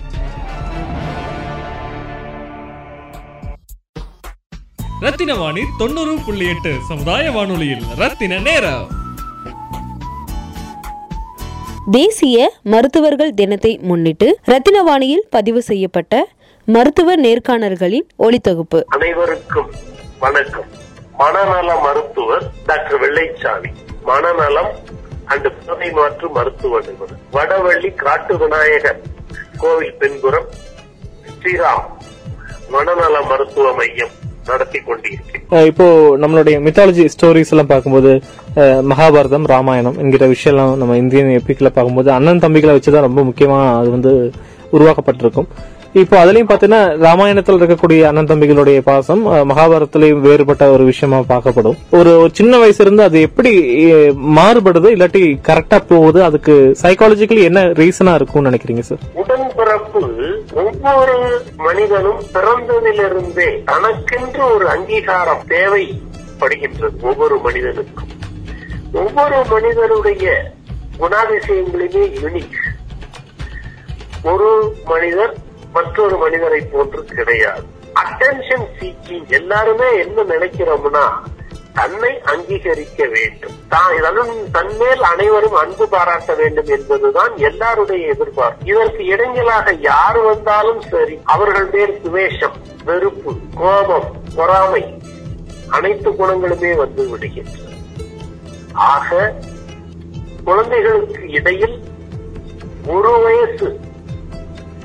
ரத்தின 5.01 5.35
வாணி 5.35 5.61
தொண்ணூறு 5.77 6.15
புள்ளி 6.25 6.47
எட்டு 6.47 6.75
சமுதாய 6.87 7.31
வானொலியில் 7.31 7.83
ரத்தின 7.97 8.39
நேரம். 8.39 8.98
தேசிய 11.91 12.51
மருத்துவர்கள் 12.63 13.31
தினத்தை 13.33 13.79
முன்னிட்டு 13.81 14.37
ரத்தினவாணியில் 14.47 15.23
பதிவு 15.29 15.61
செய்யப்பட்ட 15.61 16.27
மருத்துவ 16.65 17.15
நேர்காணல்களின் 17.15 18.07
ஒளித்தொகுப்பு. 18.19 18.83
அனைவருக்கும் 18.85 19.71
வணக்கம். 20.19 20.67
மனநல 21.17 21.79
மருத்துவர் 21.79 22.43
டாக்டர் 22.65 23.01
வெள்ளைச்சாமி. 23.01 23.71
மனநலம் 24.03 24.71
அண்டு 25.27 25.51
புதை 25.65 25.91
மாற்று 25.91 26.29
மருத்துவ 26.29 26.79
நிபுணர். 26.79 27.17
வடவள்ளி 27.33 27.95
காட்டு 27.95 28.37
விநாயகர் 28.37 29.01
கோவில் 29.57 29.93
பின்புறம் 29.93 30.49
ஸ்ரீராம் 31.39 31.85
மனநல 32.69 33.21
மருத்துவ 33.21 33.73
மையம். 33.73 34.15
நடத்தி 34.51 34.79
கொண்டிருக்கேன் 34.79 35.65
இப்போ 35.69 35.85
நம்மளுடைய 36.23 36.55
மித்தாலஜி 36.67 37.05
ஸ்டோரிஸ் 37.13 37.51
எல்லாம் 37.53 37.71
பார்க்கும்போது 37.71 38.11
மகாபாரதம் 38.91 39.49
ராமாயணம் 39.53 39.97
என்கிற 40.03 40.25
விஷயம்லாம் 40.33 40.75
நம்ம 40.81 40.97
இந்தியன் 40.97 41.33
எப்பிக்ல 41.39 41.69
பார்க்கும்போது 41.69 42.11
அண்ணன் 42.17 42.43
தம்பிகளை 42.45 42.75
வச்சுதான் 42.77 43.07
ரொம்ப 43.07 43.21
முக்கியமா 43.29 43.59
அது 43.79 43.89
வந்து 43.95 44.13
உருவாக்கப்பட்டிருக்கும். 44.77 45.49
இப்போ 45.93 46.15
அதுலயும் 46.23 46.49
பாத்தீங்கன்னா 46.49 46.97
ராமாயணத்தில் 46.97 47.57
இருக்கக்கூடிய 47.57 48.01
அண்ணன் 48.03 48.27
தம்பிகளுடைய 48.27 48.79
பாசம் 48.79 49.21
மகாபாரத்திலையும் 49.49 50.19
வேறுபட்ட 50.19 50.69
ஒரு 50.71 50.83
விஷயமா 50.83 51.19
பார்க்கப்படும். 51.29 51.77
ஒரு 51.91 52.29
சின்ன 52.33 52.57
வயசுல 52.57 52.79
இருந்து 52.79 53.03
அது 53.03 53.21
எப்படி 53.21 53.51
மாறுபடுது 54.37 54.89
இல்லாட்டி 54.95 55.23
கரெக்டா 55.47 55.77
போகுது 55.87 56.23
அதுக்கு 56.23 56.55
சைக்காலஜிக்கலி 56.83 57.43
என்ன 57.43 57.63
ரீசனா 57.79 58.13
இருக்கும்னு 58.15 58.49
நினைக்கிறீங்க 58.49 58.79
சார் 58.81 59.01
உடன்பிறப்பு 59.15 60.03
ஒவ்வொரு 60.63 61.17
மனிதனும் 61.59 62.21
பிறந்ததிலிருந்தே 62.35 63.49
தனக்கென்று 63.65 64.43
ஒரு 64.53 64.67
அங்கீகாரம் 64.67 65.43
தேவைப்படுகின்றது 65.49 66.95
ஒவ்வொரு 67.01 67.37
மனிதனுக்கும். 67.39 68.13
ஒவ்வொரு 68.93 69.39
மனிதனுடைய 69.51 70.27
குணாதிசயங்களுமே 70.99 72.05
யூனிக் 72.21 72.57
ஒரு 74.23 74.47
மனிதர் 74.85 75.35
மற்றொரு 75.73 76.17
மனிதரை 76.17 76.61
போன்று 76.71 77.01
கிடையாது. 77.17 77.65
அட்டென்ஷன் 78.01 78.67
சீக்கிங் 78.79 79.27
எல்லாருமே 79.39 79.89
என்ன 80.03 80.23
நினைக்கிறோம்னா 80.33 81.03
தன்னை 81.73 82.11
அங்கீகரிக்க 82.31 83.05
வேண்டும். 83.07 83.57
தான் 83.67 84.19
தன்மேல் 84.51 85.03
அனைவரும் 85.09 85.57
அன்பு 85.61 85.85
பாராட்ட 85.87 86.33
வேண்டும் 86.33 86.69
என்பதுதான் 86.77 87.33
எல்லாருடைய 87.49 88.07
எதிர்பார்ப்பு. 88.13 88.65
இதற்கு 88.65 89.03
இடைஞ்சலாக 89.13 89.75
யார் 89.79 90.19
வந்தாலும் 90.21 90.81
சரி 90.91 91.15
அவர்கள் 91.23 91.69
மேல் 91.75 91.95
துவேஷம் 92.01 92.57
வெறுப்பு 92.85 93.33
கோபம் 93.55 94.09
பொறாமை 94.35 94.83
அனைத்து 95.77 96.11
குணங்களுமே 96.11 96.71
வந்து 96.75 97.03
விடுகின்றன. 97.11 97.67
ஆக 98.73 99.33
குழந்தைகளுக்கு 100.43 101.23
இடையில் 101.29 101.77
ஒரு 102.87 103.11
வயசு 103.25 103.67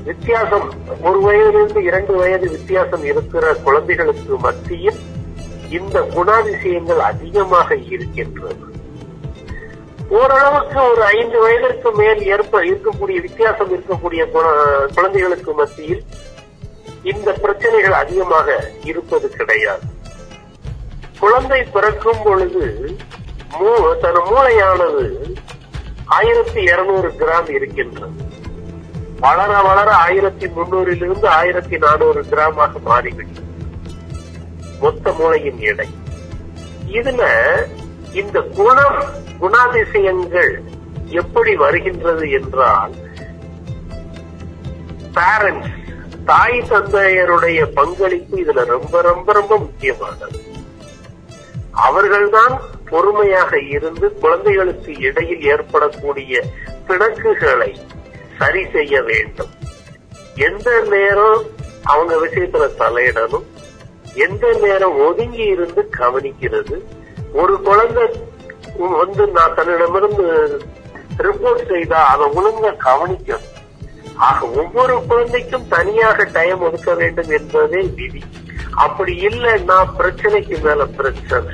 வித்தியாசம் 0.05 0.73
ஒரு 1.01 1.21
வயதிலிருந்து 1.21 1.83
இரண்டு 1.83 2.13
வயது 2.13 2.49
வித்தியாசம் 2.49 3.03
இருக்கிற 3.03 3.53
குழந்தைகளுக்கு 3.53 4.37
மத்தியில் 4.37 4.99
இந்த 5.69 5.99
குணாதிசயங்கள் 5.99 6.97
அதிகமாக 6.97 7.75
இருக்கின்றது. 7.75 8.73
ஓரளவுக்கு 10.09 10.81
ஒரு 10.81 11.03
ஐந்து 11.03 11.39
வயதிற்கு 11.39 11.91
மேல் 11.91 12.25
ஏற்ப 12.25 12.63
இருக்கக்கூடிய 12.63 13.21
வித்தியாசம் 13.21 13.75
இருக்கக்கூடிய 13.75 14.31
குண- 14.31 14.93
குழந்தைகளுக்கு 14.95 15.53
மத்தியில் 15.53 16.03
இந்த 17.03 17.33
பிரச்சனைகள் 17.33 17.91
அதிகமாக 17.91 18.71
இருப்பது 18.83 19.29
கிடையாது. 19.29 19.79
குழந்தை 21.19 21.63
பிறக்கும் 21.63 22.23
பொழுது 22.23 22.95
மூ- 23.59 23.97
தன் 23.97 24.15
மூளையானது 24.15 25.33
ஆயிரத்தி 26.05 26.61
இருநூறு 26.61 27.07
கிராம் 27.07 27.49
இருக்கின்றது. 27.49 28.24
வளர 29.19 29.61
வளர 29.61 29.91
ஆயிரத்தி 29.91 30.47
முன்னூறிலிருந்து 30.47 31.25
ஆயிரத்தி 31.25 31.77
நானூறு 31.77 32.21
கிராமாக 32.21 32.81
மாறிவிடும். 32.83 33.43
மொத்த 34.79 35.11
மூளையின் 35.11 35.59
எடை. 35.59 35.89
இதுல 36.87 37.23
இந்த 38.13 38.41
குணம் 38.41 39.03
குணாதிசயங்கள் 39.41 40.59
எப்படி 41.05 41.55
வருகின்றது 41.55 42.31
என்றால் 42.31 42.93
பேரண்ட்ஸ் 45.13 45.73
தாய் 46.25 46.65
தந்தையருடைய 46.69 47.65
பங்களிப்பு 47.65 48.37
இதுல 48.37 48.65
ரொம்ப 48.65 49.01
ரொம்ப 49.01 49.33
ரொம்ப 49.33 49.57
முக்கியமானது. 49.57 50.43
அவர்கள்தான் 51.71 52.61
பொறுமையாக 52.89 53.59
இருந்து 53.59 54.13
குழந்தைகளுக்கு 54.13 54.97
இடையில் 54.99 55.41
ஏற்படக்கூடிய 55.41 56.43
பிணக்குகளை 56.87 57.75
சரி 58.37 58.65
செய்ய 58.73 59.01
வேண்டும். 59.01 59.51
எந்த 60.35 60.69
நேரம் 60.89 61.43
அவங்க 61.83 62.13
விஷயத்துல 62.15 62.65
தலையிடணும் 62.79 63.45
எந்த 64.13 64.53
நேரம் 64.61 64.97
ஒதுங்கி 64.97 65.43
இருந்து 65.43 65.89
கவனிக்கிறது 65.97 66.75
ஒரு 67.33 67.61
குழந்தை 67.61 68.05
வந்து 68.77 69.27
நான் 69.27 69.53
தன்னிடமிருந்து 69.53 70.25
ரிப்போர்ட் 71.17 71.67
செய்தா 71.67 71.99
அதை 72.05 72.25
ஒழுங்கா 72.37 72.71
கவனிக்கணும். 72.87 73.51
ஆக 74.15 74.47
ஒவ்வொரு 74.47 75.05
குழந்தைக்கும் 75.07 75.67
தனியாக 75.67 76.23
டைம் 76.23 76.61
ஒதுக்க 76.61 76.93
வேண்டும் 76.93 77.29
என்பதே 77.29 77.81
விதி. 77.81 78.23
அப்படி 78.71 79.13
இல்லைன்னா 79.27 79.77
பிரச்சனைக்கு 79.99 80.61
மேல 80.61 80.85
பிரச்சனை. 80.85 81.53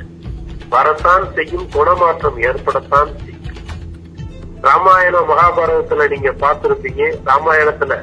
வரத்தான் 0.69 1.33
செய்யும் 1.33 1.69
குணமாற்றம் 1.69 2.41
ஏற்படத்தான் 2.41 3.11
செய்யும் 3.17 3.30
ராமாயணம் 4.61 5.29
மகாபாரதத்துல 5.29 6.09
நீங்க 6.09 6.31
பார்த்திருப்பீங்க. 6.31 7.17
ராமாயணத்துல 7.25 7.93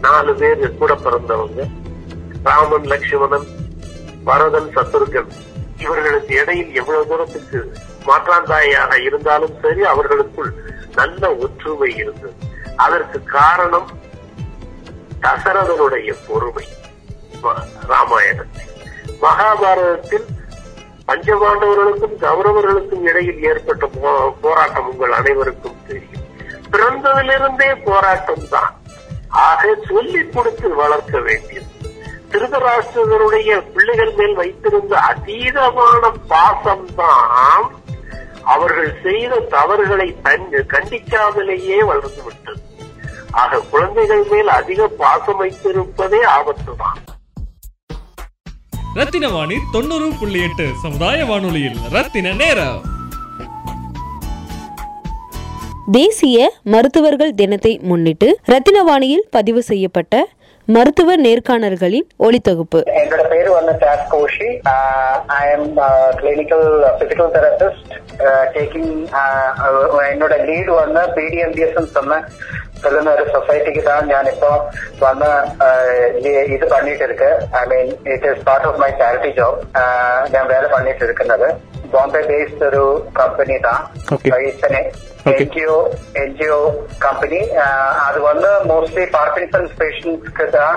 நாலு 0.00 0.34
பேர் 0.34 0.78
கூட 0.78 0.94
பிறந்தவங்க. 0.94 1.68
ராமன் 2.42 2.84
லட்சுமணன் 2.84 3.46
பரதன் 4.24 4.70
சத்துருகன் 4.76 5.30
இவர்களுக்கு 5.78 6.34
இடையில் 6.34 6.74
எவ்வளவு 6.74 7.06
தூரத்துக்கு 7.06 7.72
மாற்றாந்தாயாக 8.06 9.02
இருந்தாலும் 9.02 9.54
சரி 9.62 9.82
அவர்களுக்குள் 9.84 10.52
நல்ல 10.94 11.34
ஒற்றுமை 11.34 11.96
இருந்தது. 11.96 12.32
அதற்கு 12.76 13.22
காரணம் 13.22 13.90
தசரதனுடைய 15.22 16.16
பொறுமை. 16.28 16.68
ராமாயணத்தில். 17.88 18.70
மகாபாரதத்தில் 19.22 20.26
பஞ்சபாண்டவர்களுக்கும் 21.08 22.16
கௌரவர்களுக்கும் 22.20 23.02
இடையில் 23.02 23.42
ஏற்பட்ட 23.42 23.86
போ- 23.86 24.34
போராட்டம் 24.40 24.90
உங்கள் 24.90 25.12
அனைவருக்கும் 25.12 25.76
தெரியும். 25.86 26.22
பிறந்ததிலிருந்தே 26.70 27.84
போராட்டம் 27.84 28.48
தான் 28.50 28.74
ஆக 29.28 29.74
சொல்லிக் 29.88 30.32
கொடுத்து 30.32 30.74
வளர்க்க 30.74 31.20
வேண்டியது. 31.20 31.66
திருதராஷ்டிரருடைய 32.30 33.72
பிள்ளைகள் 33.72 34.12
மேல் 34.16 34.34
வைத்திருந்த 34.34 34.96
அதீதமான 34.96 36.12
பாசம்தான் 36.28 37.68
அவர்கள் 38.44 38.96
செய்த 39.02 39.36
தவறுகளை 39.36 40.16
கண்டிக்காமலேயே 40.22 41.84
வளர்ந்து 41.84 42.22
விட்டது 42.24 42.62
ஆக 43.30 43.60
குழந்தைகள் 43.60 44.24
மேல் 44.30 44.48
அதிக 44.48 44.88
பாசம் 44.88 45.44
வைத்திருப்பதே 45.44 46.18
ஆபத்துதான். 46.24 47.03
ரத்தின 48.98 49.28
வாணி 49.28 49.56
தொண்ணூறு 49.72 50.08
புள்ளி 50.18 50.40
எட்டு 50.42 50.66
சமுதாய 50.82 51.24
வானொலியில். 51.24 51.78
ரத்தின 51.90 52.32
நேரம். 52.40 52.82
தேசிய 55.90 56.52
மருத்துவர்கள் 56.62 57.32
தினத்தை 57.40 57.72
முன்னிட்டு 57.82 58.28
ரத்தினவாணியில் 58.52 59.24
பதிவு 59.30 59.62
செய்யப்பட்ட 59.70 60.28
மருத்துவ 60.66 61.16
நேர்காணல்களின் 61.16 62.06
ஒளித்தொகுப்பு 62.18 62.80
என்னோட 63.00 63.24
பேர் 63.32 63.50
வந்து 63.56 63.72
Das 63.86 64.06
Koshy. 64.14 64.50
I 65.26 65.50
am 65.56 65.76
clinical 66.20 66.68
physical 67.00 67.32
therapist 67.36 67.92
taking 68.54 68.92
என்னோட 70.12 70.36
லீடு 70.48 70.72
வந்து 70.80 71.00
பிடிஎம்பிஎஸ் 71.16 71.94
சொன்ன 71.98 72.22
செல்லுநர் 72.83 73.23
சொசைட்டிக்கு 73.31 73.81
தான் 73.85 74.05
ഞാൻ 74.07 74.25
ഇപ്പോ 74.29 74.51
വന്ന് 74.99 75.31
ഇത് 76.53 76.65
பண்ணிட்டு 76.69 77.05
இருக்கு 77.05 77.29
I 77.55 77.65
mean 77.67 77.91
it 78.13 78.27
is 78.29 78.43
part 78.45 78.67
of 78.67 78.79
my 78.79 78.91
charity 78.99 79.31
job 79.37 79.57
ഞാൻ 80.31 80.45
വേല 80.49 80.67
பண்ணிட்டு 80.69 81.05
இருக்கிறது 81.05 81.49
ബോംബെ 81.91 82.21
ബേസ്ഡ് 82.27 82.65
ഒരു 82.67 82.83
കമ്പനി 83.15 83.57
தான் 83.61 83.83
Okay. 84.11 84.31
Okay. 85.21 85.39
NGO 85.39 85.77
NGO 86.21 86.59
company 86.99 87.39
அது 88.05 88.19
வந்து 88.23 88.49
மோஸ்ட்லி 88.69 89.05
பார்க்கின்சன்ஸ் 89.15 89.73
பேஷண்ட்ஸ்க்கு 89.79 90.45
தான் 90.53 90.75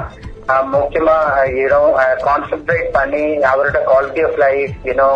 ஆஹ், 0.49 0.65
முக்கியமா 0.73 1.17
யூனோ 1.57 1.81
கான்சென்ட்ரேட் 2.25 2.91
பண்ணி 2.97 3.23
அவரோட 3.51 3.81
quality 3.87 4.23
of 4.25 4.41
life 4.41 4.75
you know 4.89 5.11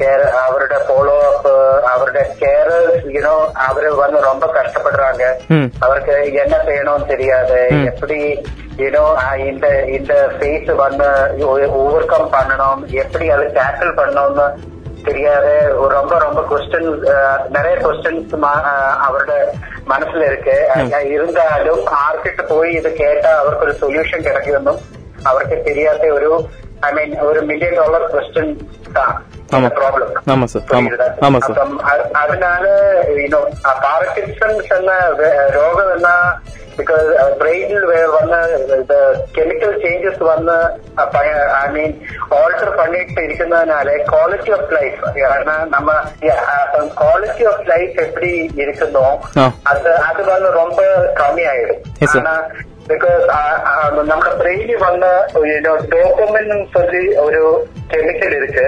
care 0.00 0.24
அவரோட 0.40 0.74
ஃபாலோ 0.82 1.16
அப் 1.28 1.46
அவரோட 1.90 2.20
கேரர்ஸ் 2.40 3.04
யூனோ 3.12 3.34
அவரு 3.66 3.90
வந்து 3.96 4.18
ரொம்ப 4.22 4.46
கஷ்டப்படுறாங்க 4.56 5.22
ம். 5.50 5.68
அவருக்கு 5.80 6.14
என்ன 6.42 6.54
செய்யணும்னு 6.66 7.06
தெரியாது 7.06 7.60
எப்படி 7.90 8.18
யூனோ 8.78 9.04
இந்த 9.46 9.66
இந்த 9.90 10.14
ஃபேஸ் 10.34 10.70
வந்து 10.80 11.06
ஓவர் 11.78 12.06
கம் 12.06 12.32
பண்ணணும் 12.32 12.82
எப்படி 13.02 13.28
அதை 13.30 13.46
டேக்கிள் 13.56 13.92
பண்ணணும்னு 13.94 14.46
தெரியாது 15.04 15.50
ஒரு 15.78 15.90
ரொம்ப 15.94 16.14
ரொம்ப 16.18 16.40
கொஸ்டின் 16.46 16.88
நிறைய 17.48 17.74
கொஸ்டின்ஸ் 17.82 18.34
அவரோட 19.04 19.32
മനസ്സിൽ 19.86 20.22
இருக்கு 20.22 20.56
அஹ் 20.74 21.08
இருந்தாலும் 21.10 21.82
ആർക്കിട്ട് 22.00 22.44
പോയി 22.46 22.70
ഇത് 22.78 22.90
കേട്ടാ 22.96 23.32
അവർക്ക് 23.38 23.64
ഒരു 23.64 23.74
സൊല്യൂഷൻ 23.80 24.20
കിടക്കുമെന്നും 24.22 24.78
അവർക്ക് 25.24 25.58
தெரியாத 25.64 26.10
ഒരു 26.12 26.30
ഐ 26.86 26.92
മീൻ 26.92 27.12
ഒരു 27.26 27.40
മില്യൺ 27.46 27.74
ഡോളർ 27.76 28.04
ക്വസ്റ്റ്യൻ 28.10 28.48
ஆமா. 28.98 29.06
പ്രോബ്ലം 29.76 30.08
ஆமா 30.30 30.46
சார் 30.46 30.64
ஆமா 30.74 30.90
ஆமா 31.26 31.38
சார் 31.40 31.56
അപ്പം 31.56 31.72
അ- 31.86 32.06
അതിനാല് 32.16 32.72
യുനോ 33.18 33.40
പാർക്കിൻസൺസ് 33.84 34.70
എന്ന 34.74 34.92
വേ- 35.18 35.36
രോഗം 35.54 35.88
എന്ന 35.92 36.10
ബിക്കോസ് 36.78 37.10
ബ്രെയിനിൽ 37.38 37.84
വന്ന് 38.14 38.40
കെമിക്കൽ 39.36 39.70
ചേഞ്ചസ് 39.82 40.22
വന്ന് 40.22 40.56
ഐ 41.56 41.66
മീൻ 41.70 41.92
ഓൾട്ടർ 42.38 42.70
பண்ணிட்டு 42.76 43.20
இருக்கிறதுனால 43.22 43.94
குவாலிட்டி 44.10 44.52
ஆஃப் 44.52 44.72
லைஃப் 44.74 45.00
நம்ம 45.70 45.88
குவாலிட்டி 46.98 47.46
ஆஃப் 47.46 47.66
லைஃப் 47.68 47.96
எப்படி 48.02 48.32
இருக்குதோ 48.60 49.06
ஆ. 49.36 49.46
அது 49.66 49.92
அது 50.08 50.22
வந்து 50.30 50.50
ரொம்ப 50.54 50.80
கம்மியாயிடும் 51.20 51.82
Yes, 52.00 52.10
sir. 52.10 52.20
ஆனா 52.22 52.34
ബിക്കോസ് 52.87 53.25
നമുക്ക് 54.01 54.29
ബ്രെയിനിൽ 54.29 54.75
വന്ന 54.75 55.05
ഡോക്യുമെന്റ് 55.93 56.55
ഒരു 57.19 57.65
കെമിക്കൽ 57.93 58.35
ഇരിക്ക്. 58.35 58.65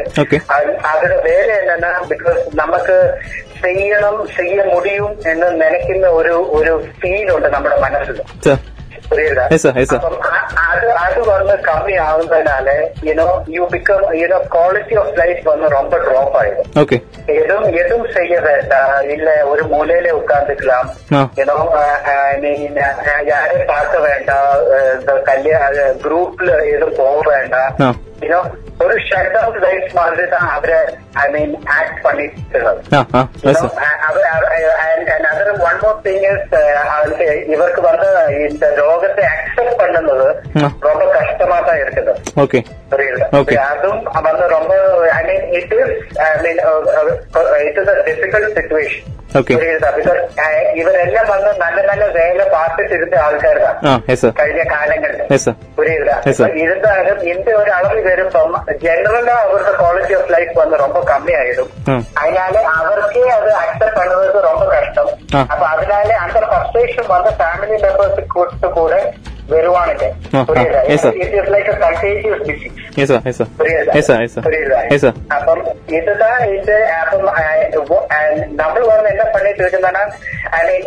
അതിന്റെ 0.90 1.16
വേറെ 1.16 1.74
എന്നാ 1.74 2.02
ബിക്കോസ് 2.08 2.38
നമുക്ക് 2.56 2.98
ചെയ്യണം 3.64 4.28
ചെയ്യ 4.38 4.64
മുടിയും 4.64 5.18
എന്ന് 5.28 5.62
നനയ്ക്കുന്ന 5.62 6.08
ഒരു 6.08 6.50
ഒരു 6.52 6.86
ഫീൽ 7.02 7.32
ഉണ്ട് 7.32 7.48
നമ്മുടെ 7.48 7.80
മനസ്സിൽ 7.80 8.18
புரியுதா 9.14 9.46
அது 10.66 10.88
அது 11.04 11.20
வந்து 11.30 11.56
கம்மி 11.68 11.96
ஆகுறதுனால 12.06 12.70
you know 13.08 13.26
you 13.56 13.64
become 13.74 14.06
you know 14.22 14.40
quality 14.54 14.96
of 15.02 15.14
life 15.22 15.44
வந்து 15.46 15.68
ரொம்ப 15.70 15.98
டிராப் 16.06 16.36
ஆயிடும் 16.40 16.70
ஓகே 16.82 16.98
எதுவும் 17.36 17.70
எதுவும் 17.82 18.10
செய்ய 18.14 18.36
வேண்டாம் 18.42 18.96
இல்ல 19.16 19.30
ஒரு 19.52 19.66
மூலையில 19.74 20.16
உட்கார்ந்துக்கலாம் 20.20 20.90
யூனோ 21.40 21.58
யாரையும் 23.32 23.68
பார்க்க 23.68 24.00
வேண்டாம் 24.08 25.24
கல்யாண 25.24 25.86
குரூப்ல 26.04 26.52
எதுவும் 26.74 27.00
போக 27.02 27.22
வேண்டாம் 27.30 27.72
யூனோ 28.24 28.42
ஒரு 28.84 28.96
ஷட் 29.08 29.36
அவுட் 29.40 29.60
லைஃப் 29.66 29.90
மாதிரி 29.98 30.24
தான் 30.30 30.48
அவரை 30.54 30.80
ஐ 31.20 31.26
மீன் 31.34 31.54
ஆக்ட் 31.76 32.00
பண்ணிட்டு 32.04 32.62
அவர் 34.08 34.73
ഫോർ 35.84 35.96
തിങ് 36.04 36.32
ഇവർക്ക് 37.54 37.82
വന്ന 37.82 38.06
ഈ 38.34 38.44
രോഗത്തെ 38.78 39.24
അക്സെപ്റ്റ് 39.32 39.76
പണ്ടുന്നത് 39.80 40.28
ഓക്കെ 43.36 43.56
അതും 43.64 43.98
വന്ന 44.20 44.48
mean, 46.44 46.60
um, 46.70 46.86
uh, 47.00 47.40
uh, 47.40 47.68
it 47.68 47.78
is 47.82 47.88
a 47.92 47.96
difficult 48.08 48.48
situation. 48.60 49.04
Uh, 49.36 49.42
ഇവർ 50.80 50.96
എല്ലാം 51.04 51.26
വന്ന് 51.30 51.52
നല്ല 51.62 51.78
നല്ല 51.90 52.04
വേല 52.18 52.42
പാർട്ടിട്ടിരുന്ന 52.54 53.16
ആൾക്കാരാണ്. 53.26 54.02
കഴിഞ്ഞ 54.40 54.64
കാലങ്ങളിൽ. 54.74 55.22
പുരിയുതാ 55.78 56.16
ഇരുന്നാലും 56.64 57.18
ഇന്ത്യ 57.32 57.54
ഒരു 57.62 57.72
അളവിൽ 57.78 58.02
വരുമ്പം 58.10 58.52
ജനറലാ 58.84 59.36
അവരുടെ 59.46 59.74
ക്വാളിറ്റി 59.82 60.14
ഓഫ് 60.20 60.32
ലൈഫ് 60.34 60.54
വന്ന് 60.60 60.78
ரொம்ப 60.84 61.00
കമ്മിയായിടും. 61.12 61.70
അതിനാൽ 62.24 62.58
അവർക്കേ 62.76 63.26
അത് 63.38 63.50
അക്സെപ്റ്റ് 63.64 64.00
പണിത് 64.00 64.40
ரொம்ப 64.50 64.64
കഷ്ടം. 64.76 65.10
അപ്പൊ 65.52 65.66
അതിനാൽ 65.74 66.14
അന്തർ 66.26 66.46
ഫ്രസ്ട്രേഷൻ 66.54 67.06
വന്ന 67.14 67.32
ഫാമിലി 67.44 67.78
മെമ്പേഴ്സ് 67.86 68.70
കൂടെ 68.80 69.02
ഇതൊക്കെ 69.50 70.10
നമ്മൾ 78.56 78.82
വന്ന് 78.86 79.10
എന്താ 79.10 79.24
പണിയിട്ട് 79.36 79.64
വെക്കുന്നതാണ് 79.64 80.12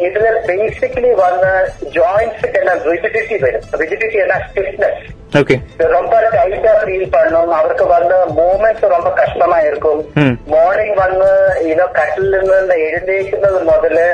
ഇതിൽ 0.00 0.25
ബേസിക്കലി 0.46 1.12
വന്ന് 1.14 1.52
ജോയിന്റ്സ് 1.90 2.58
എല്ലാം 2.58 2.78
റിജിഡിറ്റി 2.90 3.38
വരും. 3.42 3.62
റിജിഡിറ്റി 3.80 4.16
എല്ലാം 4.16 4.40
സ്റ്റിഫ്നെസ് 4.48 5.02
ரொம்ப 5.91 6.13
டைட்டா 6.33 6.71
ஃபீல் 6.79 7.12
பண்ணும் 7.13 7.51
அவருக்கு 7.57 7.86
வந்து 7.91 8.15
மூமெண்ட்ஸ் 8.38 8.88
ரொம்ப 8.93 9.10
கஷ்டமா 9.19 9.57
இருக்கும் 9.67 10.00
ம். 10.19 10.33
മോർണിംഗ് 10.51 10.95
വന്ന് 11.00 11.29
ഇനോ 11.67 11.86
കട്ടിൽ 11.98 12.25
നിന്ന് 12.48 12.75
എഴുന്നേക്കുന്നത് 12.86 13.60
മുതല് 13.69 14.07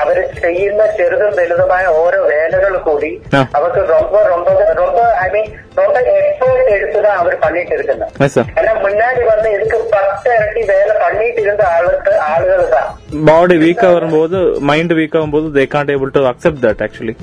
അവര് 0.00 0.22
ചെയ്യുന്ന 0.38 0.86
ചെറുതും 0.96 1.34
വലുതുമായ 1.38 1.84
ഓരോ 1.98 2.20
വേലകൾ 2.30 2.74
കൂടി 2.86 3.10
ആ. 3.34 3.42
അവർക്ക് 3.58 3.82
ரொம்ப 3.92 4.16
ரொம்ப 4.30 4.48
ரொம்ப 4.80 4.98
ஐ 5.20 5.28
மீன் 5.30 5.50
ரொம்ப 5.76 5.98
எஃபர்ட் 6.14 6.72
எடுத்துதான் 6.74 7.20
அவர் 7.20 7.36
பண்ணிட்டு 7.40 7.74
இருக்கிறது 7.76 8.08
യെസ് 8.22 8.34
സർ 8.34 8.48
ஏன்னா 8.58 8.72
முன்னாடி 8.82 9.22
வந்து 9.28 9.50
இதுக்கு 9.56 9.78
பத்து 9.94 10.30
இரட்டி 10.36 10.64
வேலை 10.72 10.94
பண்ணிட்டு 11.02 11.42
இருந்த 11.42 11.66
ஆளுக்கு 11.76 12.14
ஆளுகள் 12.30 12.66
தான் 12.74 12.88
பாடி 13.28 13.56
வீக்கா 13.62 13.90
வரும்போது 13.94 14.40
மைண்ட் 14.70 14.94
வீக் 14.98 15.16
ஆகும்போது 15.18 15.48
they 15.56 15.66
can't 15.72 15.94
able 15.94 16.14
to 16.14 16.24
accept 16.30 16.64
that 16.66 16.82
actually 16.84 17.16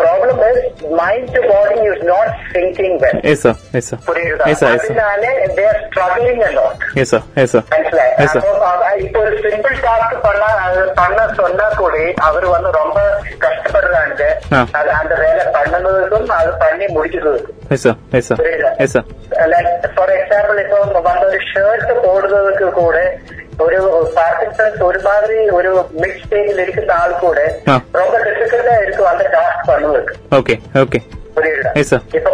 problem 0.00 0.40
is 0.50 0.62
mind 0.96 1.32
to 1.34 1.42
body 1.48 1.74
Is 1.86 2.04
not 2.06 2.32
thinking 2.52 2.96
well 3.02 3.20
yes 3.30 3.42
sir 3.44 3.58
yes 3.78 3.88
sir 3.90 4.00
புரியுதா 4.08 4.44
எஸ் 4.50 4.60
சார் 4.62 4.74
எஸ் 4.74 4.86
சார் 4.88 5.00
அதனால 5.06 5.26
they're 5.58 5.78
struggling 5.84 6.42
a 6.42 6.52
lot 6.56 6.82
yes 7.02 7.12
sir 7.12 7.24
yes 7.42 7.54
sir 7.54 7.66
മനസ്സിലായി 7.72 8.12
Yes, 8.18 8.30
sir. 8.34 8.40
അപ്പൊ 8.42 8.66
അവ- 8.68 8.92
ഇപ്പൊ 9.02 9.20
ഒരു 9.22 9.36
simple 9.44 9.74
task 9.84 10.14
பண்ண 10.24 10.44
அது 10.64 10.82
பண்ண 10.98 11.18
சொன்னா 11.38 11.66
கூட 11.76 11.96
அவர் 12.26 12.46
வந்து 12.52 12.70
ரொம்ப 12.78 12.98
கஷ்டப்படுறாங்க 13.44 14.22
ஆ. 14.52 14.60
அது 14.78 14.90
அந்த 14.98 15.14
வேலை 15.16 15.44
பண்ணதுக்கும் 15.56 16.28
அது 16.36 16.52
பண்ணி 16.62 16.86
முடிக்கிறதுக்கும் 16.94 17.72
எஸ் 17.76 17.86
சார் 17.86 17.98
எஸ் 18.12 18.28
சார் 18.30 18.40
புரியுதா 18.42 18.70
yes 18.84 18.94
sir 18.96 19.06
like 19.54 19.68
for 19.96 20.14
example 20.16 20.60
இப்போ 20.64 20.78
வந்து 21.08 21.26
ஒரு 21.26 21.40
ஷர்ட் 21.50 21.90
போடுறதுக்கு 22.04 22.68
கூட 22.78 22.96
ஒரு 23.64 23.76
பார்க்கின்சன்ஸ் 24.16 24.80
ஒரு 24.86 24.98
மாதிரி 25.04 25.36
ஒரு 25.58 25.70
மிட் 26.00 26.18
ஸ்டேஜில் 26.22 26.62
இருக்கிற 26.64 26.92
ஆள் 26.96 27.14
கூட 27.20 27.38
ஆ. 27.68 27.76
ரொம்ப 27.94 28.16
டிஃபிகல்ட்டா 28.26 28.74
இருக்கும் 28.80 29.10
அந்த 29.12 29.24
புரியுதா. 31.35 31.69
இப்போ 32.17 32.31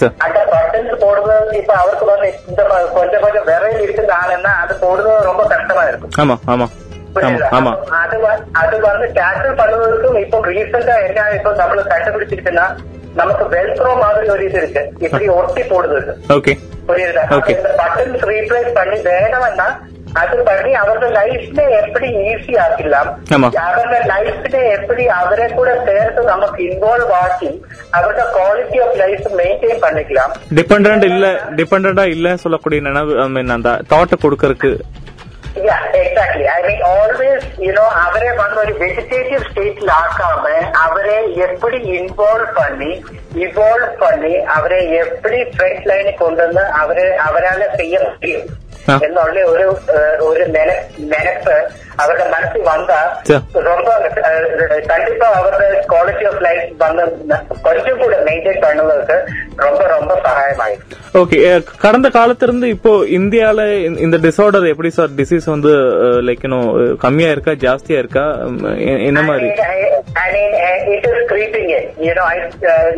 சார் 0.00 0.14
அந்த 0.26 0.40
பட்டன்ஸ் 0.52 0.94
போடுறது 1.04 1.54
இப்ப 1.60 1.72
அவருக்கு 1.74 2.06
வந்து 2.06 2.28
இந்த 2.50 2.62
கொஞ்சம் 2.96 3.22
கொஞ்சம் 3.22 3.46
விரைவில் 3.50 3.84
இருக்கிற 3.86 4.12
ஆளுன்னா 4.22 4.52
அது 4.62 4.74
போடுறது 4.84 5.28
ரொம்ப 5.30 5.44
கஷ்டமா 5.54 5.82
இருக்கும். 5.82 6.12
ஆமா 6.52 6.66
ஆமா. 7.58 7.72
அது 8.02 8.16
அது 8.62 8.76
வந்து 8.80 9.06
கேன்சல் 9.18 9.58
பண்ணுவதற்கும் 9.60 10.18
இப்போ 10.24 10.38
ரீசெண்டா 10.48 10.96
என்ன 11.08 11.26
இப்போ 11.38 11.50
நம்மள 11.60 11.82
கண்டுபிடிச்சிருக்குன்னா 11.92 12.66
நமக்கு 13.14 13.44
வெல்க்ரோ 13.54 13.92
மாதிரி 14.02 14.26
ஒரு 14.28 14.42
இது 14.44 14.58
இருக்கு. 14.58 14.82
இப்படி 14.98 15.28
ஒட்டி 15.38 15.62
போடுறது. 15.62 16.12
புரியுதா 16.88 17.22
பட்டன்ஸ் 17.80 18.26
ரீப்ளேஸ் 18.32 18.70
பண்ணி 18.72 18.98
வேணும்னா 19.08 19.68
அது 20.14 20.36
பண்ணி 20.42 20.72
அவரோட 20.80 21.06
லைஃப்ல 21.16 21.62
எப்படி 21.80 22.08
ஈஸி 22.26 22.54
ஆக்கலாம் 22.64 23.10
அவரோட 23.64 23.96
லைஃப்ல 24.12 24.56
எப்படி 24.76 25.04
அவரை 25.18 25.48
கூட 25.52 25.70
சேர்த்து 25.88 26.22
நமக்கு 26.24 26.60
இன்வால்வ் 26.68 27.12
ஆகி 27.22 27.50
அவரோட 27.92 28.22
குவாலிட்டி 28.36 28.80
ஆஃப் 28.86 28.96
லைஃப் 28.96 29.26
மெயின்டைன் 29.40 29.82
பண்ணிக்கலாம் 29.82 30.32
டிபெண்டன்ட் 30.58 31.06
இல்ல 31.10 31.26
டிபெண்டன்டா 31.60 32.06
இல்ல 32.14 32.36
சொல்லக்கூடிய 32.44 32.80
நினைவு 32.88 33.14
ஐ 33.24 33.28
மீன் 33.36 33.56
அந்த 33.58 33.72
தாட் 33.92 34.22
கொடுக்கறதுக்கு 34.24 34.72
Yeah, 35.58 35.80
exactly. 35.94 36.44
I 36.48 36.60
mean, 36.62 36.80
always, 36.88 37.38
you 37.58 37.72
know, 37.72 37.86
அவரை 38.02 38.28
வந்து 38.40 38.58
ஒரு 38.62 38.72
வெஜிடேட்டிவ் 38.82 39.46
ஸ்டேட்ல 39.48 39.90
ஆக்காம 40.00 40.44
அவரை 40.82 41.16
எப்படி 41.46 41.78
இன்வால்வ் 41.94 42.52
பண்ணி 42.58 42.90
இவால்வ் 43.44 43.96
பண்ணி 44.02 44.34
அவரை 44.56 44.80
எப்படி 45.00 45.38
ஃப்ரண்ட் 45.50 45.86
லைனுக்கு 45.90 46.22
கொண்டு 46.22 46.42
வந்து 46.44 46.64
அவரை 46.80 47.06
அவரால் 47.26 47.64
செய்ய 47.76 47.96
முடியும் 48.06 48.46
എന്നുള്ള 49.06 49.40
ഒരു 49.44 49.66
ഒരു 50.20 50.44
നിലപ്പ് 51.06 51.56
അവരുടെ 52.02 52.26
മനസ്സിൽ 52.34 52.62
വന്ന 52.70 52.92
ரொம்ப 53.70 53.88
கண்டிப்பா 54.92 55.26
அவருடைய 55.38 55.70
குவாலிட்டி 55.92 56.24
ஆஃப் 56.30 56.42
லைஃப் 56.46 56.66
வந்து 56.84 57.04
கொஞ்சம் 57.66 58.00
கூட 58.02 58.14
மெயின்டைன் 58.28 58.62
பண்ணுவதற்கு 58.66 59.16
ரொம்ப 59.64 59.82
ரொம்ப 59.94 60.12
சகாயமாயிருக்கு. 60.26 60.96
ஓகே 61.20 61.38
கடந்த 61.84 62.08
காலத்திலிருந்து 62.18 62.66
இப்போ 62.76 62.92
இந்தியால 63.18 63.60
இந்த 64.06 64.16
டிசார்டர் 64.26 64.70
எப்படி 64.72 64.90
சார் 64.98 65.16
டிசீஸ் 65.20 65.46
வந்து 65.54 65.72
லைக் 66.28 66.44
யூனோ 66.46 66.60
கம்மியா 67.04 67.30
இருக்கா 67.34 67.54
ஜாஸ்தியா 67.66 67.98
இருக்கா? 68.02 68.24
என்ன 69.08 69.22
மாதிரி? 69.30 69.48
இட் 70.94 71.06
இஸ் 71.10 71.24
கிரீப்பிங் 71.32 71.70
யூனோ 72.06 72.24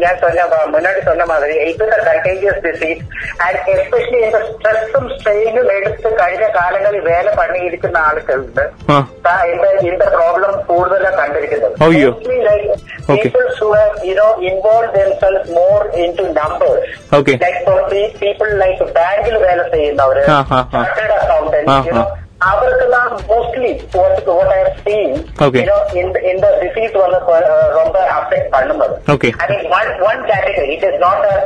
நான் 0.02 0.20
சொன்ன 0.24 0.46
முன்னாடி 0.74 1.00
சொன்ன 1.08 1.26
மாதிரி 1.32 1.54
it 1.70 1.82
is 1.86 1.94
a 1.98 2.02
contagious 2.10 2.60
disease 2.66 3.00
and 3.46 3.58
especially 3.74 4.20
இந்த 4.26 4.40
സ്ട്രെസ്സും 4.50 5.06
സ്ട്രെയിനും 5.16 5.68
എടുത്ത് 5.76 6.10
കഴിഞ്ഞ 6.22 6.46
കാലങ്ങളിൽ 6.58 7.02
വേല 7.10 7.28
പണിയിരിക്കുന്ന 7.40 7.98
ആളുകളുണ്ട്. 8.10 8.64
ആ 8.89 8.97
ദാ 9.25 9.35
இந்த 9.51 9.65
இந்த 9.89 10.03
പ്രോബ്ലം 10.15 10.53
കൂടുതലാണ് 10.69 11.17
കണ്ടിരിക്കുന്നത് 11.21 11.75
അയ്യോ. 11.87 12.11
Mostly 12.11 12.39
like 12.41 12.67
Okay. 13.07 13.23
people 13.23 13.47
who 13.57 13.67
have 13.73 13.95
you 14.03 14.15
know 14.15 14.29
involved 14.49 14.93
themselves 14.95 15.49
more 15.51 15.81
into 16.03 16.23
numbers 16.33 16.79
Okay. 17.13 17.35
like 17.37 17.59
for 17.63 17.79
the 17.89 18.03
people 18.19 18.51
like 18.57 18.79
ബാങ്കിൽ 18.97 19.37
വേല 19.43 19.61
ചെയ്യുന്നവര് 19.73 20.23
ആ, 20.27 20.37
ആ, 20.49 20.59
ആ. 20.59 20.81
chartered 20.85 21.13
accountants 21.19 21.71
ആ, 21.71 21.79
you 21.87 21.95
know 21.97 22.05
ആ. 22.05 22.21
അവർക്ക് 22.51 22.87
தான் 22.93 23.11
mostly 23.29 23.69
what 23.95 24.15
what 24.29 24.49
I 24.49 24.59
have 24.63 24.73
seen 24.87 25.11
Okay. 25.41 25.61
you 25.61 25.67
know 25.69 25.81
in 25.93 26.07
the, 26.15 26.21
in 26.31 26.37
the 26.37 26.51
disease 26.63 26.95
வந்து 27.03 27.19
uh, 27.35 27.63
ரொம்ப 27.79 27.95
affect 28.17 28.47
பண்ணும்போது 28.55 28.95
Okay. 29.15 29.31
I 29.43 29.47
mean 29.51 29.63
one 29.71 29.91
one 30.09 30.21
category 30.31 30.69
it 30.75 30.83
is 30.83 30.97
not 30.99 31.21
a 31.25 31.37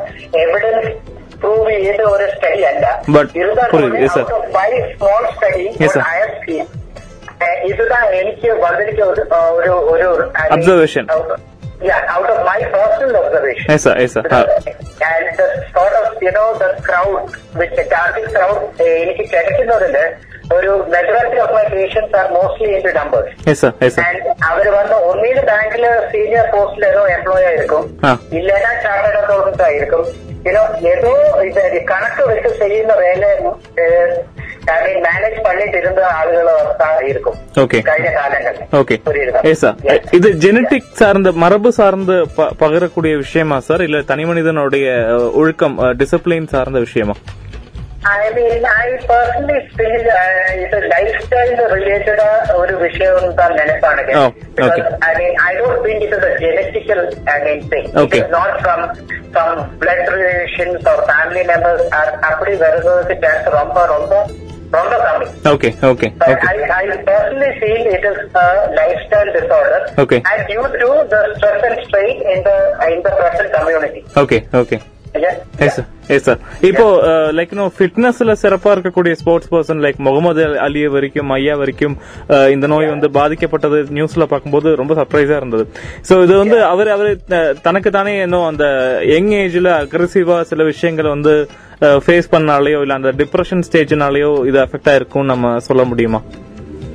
evidence 0.44 0.88
prove 1.44 1.70
இது 1.90 2.06
ஒரு 2.14 2.26
study 2.36 2.64
அல்ல 2.72 2.86
But 3.10 3.28
புரியுது, 3.74 4.24
ഇതുതാ 7.65 8.01
എനിക്ക് 8.21 8.51
വളരെ 8.51 9.03
ഒരു 9.59 9.73
ഒരു 9.95 10.31
observation. 10.51 11.07
Yeah, 11.87 12.15
out 12.15 12.29
of 12.33 12.39
my 12.49 12.61
personal 12.75 13.25
എനിക്ക് 19.03 19.25
ഒരു 20.55 20.71
majority 20.95 21.39
of 21.39 21.53
my 21.55 21.65
patients 21.65 22.17
are 22.17 22.27
mostly 22.31 22.69
into 22.87 22.93
numbers 22.99 23.67
അവർ 24.49 24.67
വന്ന് 24.75 24.95
ഒന്നീട് 24.95 25.41
ബാങ്കിൽ 25.47 25.85
സീനിയർ 26.13 26.47
പോസ്റ്റിൽ 26.55 26.87
ഏതോ 26.89 27.07
എംപ്ലോയി 27.07 27.45
ആയിരിക്കും. 27.45 27.99
ഇല്ലേനാ 28.33 28.73
ചാർട്ടേഡ് 28.83 29.17
അക്കൗണ്ടൻസ് 29.17 29.63
ആയിരിക്കും. 29.63 30.05
ഏതോ 30.93 31.41
ഇത് 31.41 31.85
കണക്ക് 31.87 32.23
വെച്ച് 32.29 32.59
ചെയ്യുന്ന 32.59 32.93
വേല 32.93 33.25
மேனேஜ் 35.06 35.38
பண்ணிட்டு 35.44 35.78
இருந்த 35.78 36.02
ஆளுகளை 36.18 36.54
தான் 36.78 37.00
இருக்கும் 37.08 37.38
ஓகே 37.64 37.80
കഴിഞ്ഞ 37.88 38.10
காலங்கள்ல 38.18 38.66
ஓகே 38.80 38.98
புரியுதா 39.08 39.42
எஸ் 39.52 39.64
சார் 39.64 39.78
இது 40.12 40.30
ஜெனட்டிக் 40.44 40.90
சார்ந்த 40.94 41.32
மரபு 41.44 41.72
சார்ந்து 41.72 42.18
ப- 42.38 42.52
பகிரக்கூடிய 42.62 43.16
விஷயமா 43.18 43.60
சார் 43.68 43.82
இல்ல 43.82 44.00
தனி 44.12 44.26
மனிதனுடைய 44.26 44.88
அஹ், 45.14 45.30
ஒழுக்கம் 45.42 45.78
டிசிப்ளின் 46.02 46.52
சார்ந்த 46.56 46.80
விஷயமா 46.88 47.18
I 48.10 48.28
mean, 48.30 48.62
I 48.76 48.86
personally 49.08 49.58
feel 49.72 49.96
uh, 50.12 50.20
ഇത് 50.58 50.76
ലൈഫ് 50.92 51.16
സ്റ്റൈൽ 51.18 51.50
റിലേറ്റഡ് 51.74 52.28
ഒരു 52.60 52.76
വിഷയം 52.84 53.18
താൻ 53.40 53.52
നിനക്കാണെങ്കിൽ 53.58 54.16
Oh, 54.18 54.30
okay. 54.60 54.84
I 55.02 55.14
mean, 55.18 55.34
I 55.42 55.54
don't 55.54 55.80
think 55.84 56.00
it 56.00 56.14
is 56.14 56.24
a 56.24 56.34
genetical 56.40 57.02
I 57.28 57.40
mean, 57.44 57.60
thing. 57.74 57.86
Okay. 58.04 58.20
It 58.20 58.26
is 58.26 58.32
not 58.32 58.54
from 58.62 58.80
some 59.36 59.52
blood 59.82 60.04
relations 60.16 60.80
or 60.86 60.98
family 61.12 61.44
members. 61.44 61.82
அ- 62.00 62.16
அப்படி 62.30 62.54
வருவதற்கு 62.64 63.18
chance 63.26 63.46
ரொம்ப 63.58 63.78
coming. 64.75 65.29
Okay, 65.47 65.73
okay. 65.83 66.11
But 66.19 66.29
okay. 66.29 66.71
I, 66.71 66.83
I 66.83 67.03
personally 67.03 67.53
feel 67.61 67.83
it 67.87 68.05
is 68.05 68.19
a 68.35 68.47
lifestyle 68.75 69.31
disorder. 69.33 69.95
Okay. 69.99 70.23
And 70.25 70.49
due 70.49 70.63
to 70.63 70.89
the 71.11 71.35
stress 71.37 71.63
and 71.65 71.87
strain 71.89 72.17
in 72.23 72.43
the 72.43 72.59
in 72.91 73.03
the 73.03 73.11
present 73.11 73.53
community. 73.55 74.05
Okay, 74.17 74.49
okay. 74.53 74.81
இப்போ 76.69 76.85
like 77.37 77.53
no 77.55 77.65
ஃபிட்னஸ்ல 77.75 78.33
சிறப்பா 78.41 78.71
இருக்கக்கூடிய 78.75 79.13
sports 79.15 79.51
person 79.53 79.83
like 79.85 79.99
Mohammed 80.01 80.43
அலிய 80.61 80.87
வரைக்கும் 80.91 81.31
ஐயா 81.33 81.55
வரைக்கும் 81.57 81.95
அஹ், 82.29 82.49
இந்த 82.51 82.67
நோய் 82.67 82.91
வந்து 82.91 83.09
பாதிக்கப்பட்டது 83.15 83.79
நியூஸ்ல 83.97 84.27
பார்க்கும்போது 84.27 84.71
ரொம்ப 84.77 84.95
சர்ப்ரைஸா 84.95 85.37
இருந்தது. 85.37 85.65
சோ 86.09 86.17
இது 86.25 86.35
வந்து 86.39 86.59
அவர் 86.67 86.91
அவர் 86.91 87.11
தனக்கு 87.63 87.91
தானே 87.91 88.15
இன்னும் 88.23 88.49
அந்த 88.49 88.67
யங் 89.11 89.33
ஏஜ்ல 89.39 89.71
அக்ரெசிவா 89.81 90.39
சில 90.45 90.65
விஷயங்களை 90.65 91.11
வந்து 91.11 91.35
ஃபேஸ் 92.03 92.33
பண்ணாலேயோ 92.33 92.81
இல்ல 92.81 92.95
அந்த 92.95 93.13
டிப்ரெஷன் 93.19 93.65
ஸ்டேஜ்னாலயோ 93.69 94.33
இது 94.47 94.61
அஃபெக்ட் 94.65 94.91
ஆயிருக்கும் 94.93 95.31
நம்ம 95.33 95.55
சொல்ல 95.61 95.85
முடியுமா? 95.85 96.21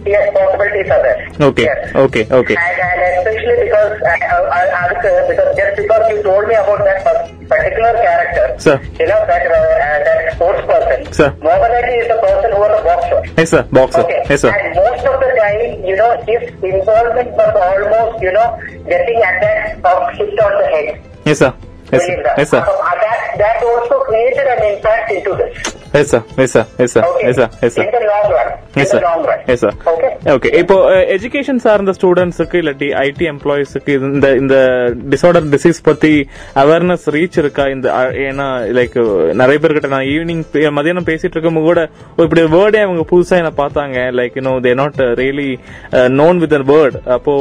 yes, 0.09 0.33
possibilities 0.33 0.89
are 0.89 1.03
there. 1.05 1.19
Okay. 1.53 1.65
Yes. 1.69 1.95
Okay. 1.95 2.23
Okay. 2.25 2.55
And, 2.57 2.75
and 2.81 2.99
especially 3.21 3.69
because 3.69 3.93
uh, 4.01 4.57
I'll 4.73 4.89
because 5.29 5.55
just 5.55 5.75
because 5.77 6.03
you 6.09 6.23
told 6.23 6.47
me 6.49 6.55
about 6.55 6.81
that 6.83 7.05
particular 7.47 7.93
character, 7.93 8.45
sir. 8.57 8.77
You 8.99 9.07
know 9.07 9.21
that 9.29 9.43
uh, 9.45 9.99
that 10.05 10.33
sports 10.33 10.61
person. 10.65 10.99
Sir. 11.13 11.29
Muhammad 11.41 11.71
Ali 11.77 11.95
is 12.01 12.09
a 12.09 12.19
person 12.21 12.49
who 12.53 12.63
a 12.65 12.81
boxer. 12.83 13.19
Yes, 13.37 13.49
sir. 13.49 13.63
Boxer. 13.71 14.01
Okay. 14.01 14.21
Yes, 14.29 14.41
sir. 14.41 14.51
And 14.53 14.75
most 14.75 15.05
of 15.05 15.17
the 15.19 15.31
time, 15.37 15.85
you 15.85 15.95
know, 15.95 16.11
his 16.25 16.41
involvement 16.61 17.29
was 17.33 17.53
almost, 17.57 18.21
you 18.21 18.31
know, 18.31 18.47
getting 18.85 19.17
attacked 19.17 19.85
or 19.85 20.11
hit 20.17 20.39
on 20.39 20.53
the 20.61 20.67
head. 20.73 21.01
Yes, 21.25 21.39
sir. 21.39 21.53
Yes, 21.91 22.05
sir. 22.05 22.33
Yes, 22.37 22.49
sir. 22.49 22.63
So, 22.65 22.73
uh, 22.73 22.95
that 23.01 23.19
that 23.37 23.57
also 23.63 24.03
created 24.05 24.45
an 24.45 24.61
impact 24.75 25.11
into 25.11 25.33
this. 25.35 25.78
Yes 25.93 26.09
sir 26.09 26.25
yes 26.37 26.53
sir 26.53 26.67
yes 26.79 26.93
sir 26.93 27.07
Okay. 27.09 27.29
Sir 28.89 29.03
yes 29.47 29.61
sir. 29.61 29.75
Okay 30.33 30.49
இப்போ 30.59 30.75
education 31.15 31.61
சார்ந்த 31.63 31.91
ஸ்டூடெண்ட்ஸுக்கு 31.91 32.57
இல்லாட்டி 32.61 32.87
IT 33.01 33.25
எம்ப்ளாயிஸுக்கு 33.31 33.93
இந்த 34.09 34.35
இந்த 34.35 34.55
disorder 35.09 35.47
disease 35.49 35.83
பத்தி 35.83 36.11
awareness 36.55 37.05
reach 37.09 37.37
இருக்கா 37.37 37.67
இந்த 37.67 37.87
ஏன்னா 38.25 38.47
லைக் 38.77 38.97
நிறைய 39.33 39.59
பேர்கிட்ட 39.59 39.87
நான் 39.87 40.09
ஈவினிங் 40.09 40.43
மதியானம் 40.71 41.07
பேசிட்டு 41.07 41.35
இருக்கும்போது 41.35 41.67
கூட 41.67 41.83
இப்படி 42.17 42.41
வேர்டே 42.55 42.81
அவங்க 42.81 43.05
புதுசா 43.11 43.37
என்ன 43.37 43.53
பார்த்தாங்க 43.57 44.05
like 44.11 44.37
you know 44.39 44.53
they 44.59 44.73
not 44.73 45.01
really 45.17 45.49
known 46.15 46.37
with 46.37 46.57
word 46.69 46.97
அப்போ 47.09 47.33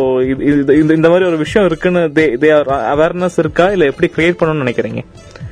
இந்த- 0.51 1.11
மாதிரி 1.11 1.25
ஒரு 1.25 1.37
விஷயம் 1.37 1.67
இருக்குன்னு 1.67 2.05
தே 2.41 2.51
ஆர் 2.53 2.71
அவேர்னஸ் 2.93 3.39
இருக்கா 3.39 3.71
இல்ல 3.71 3.85
எப்படி 3.85 4.11
கிரியேட் 4.17 4.41
பண்ணணும்னு 4.41 4.65
நினைக்கிறீங்க 4.65 5.03
Uh, 5.41 5.48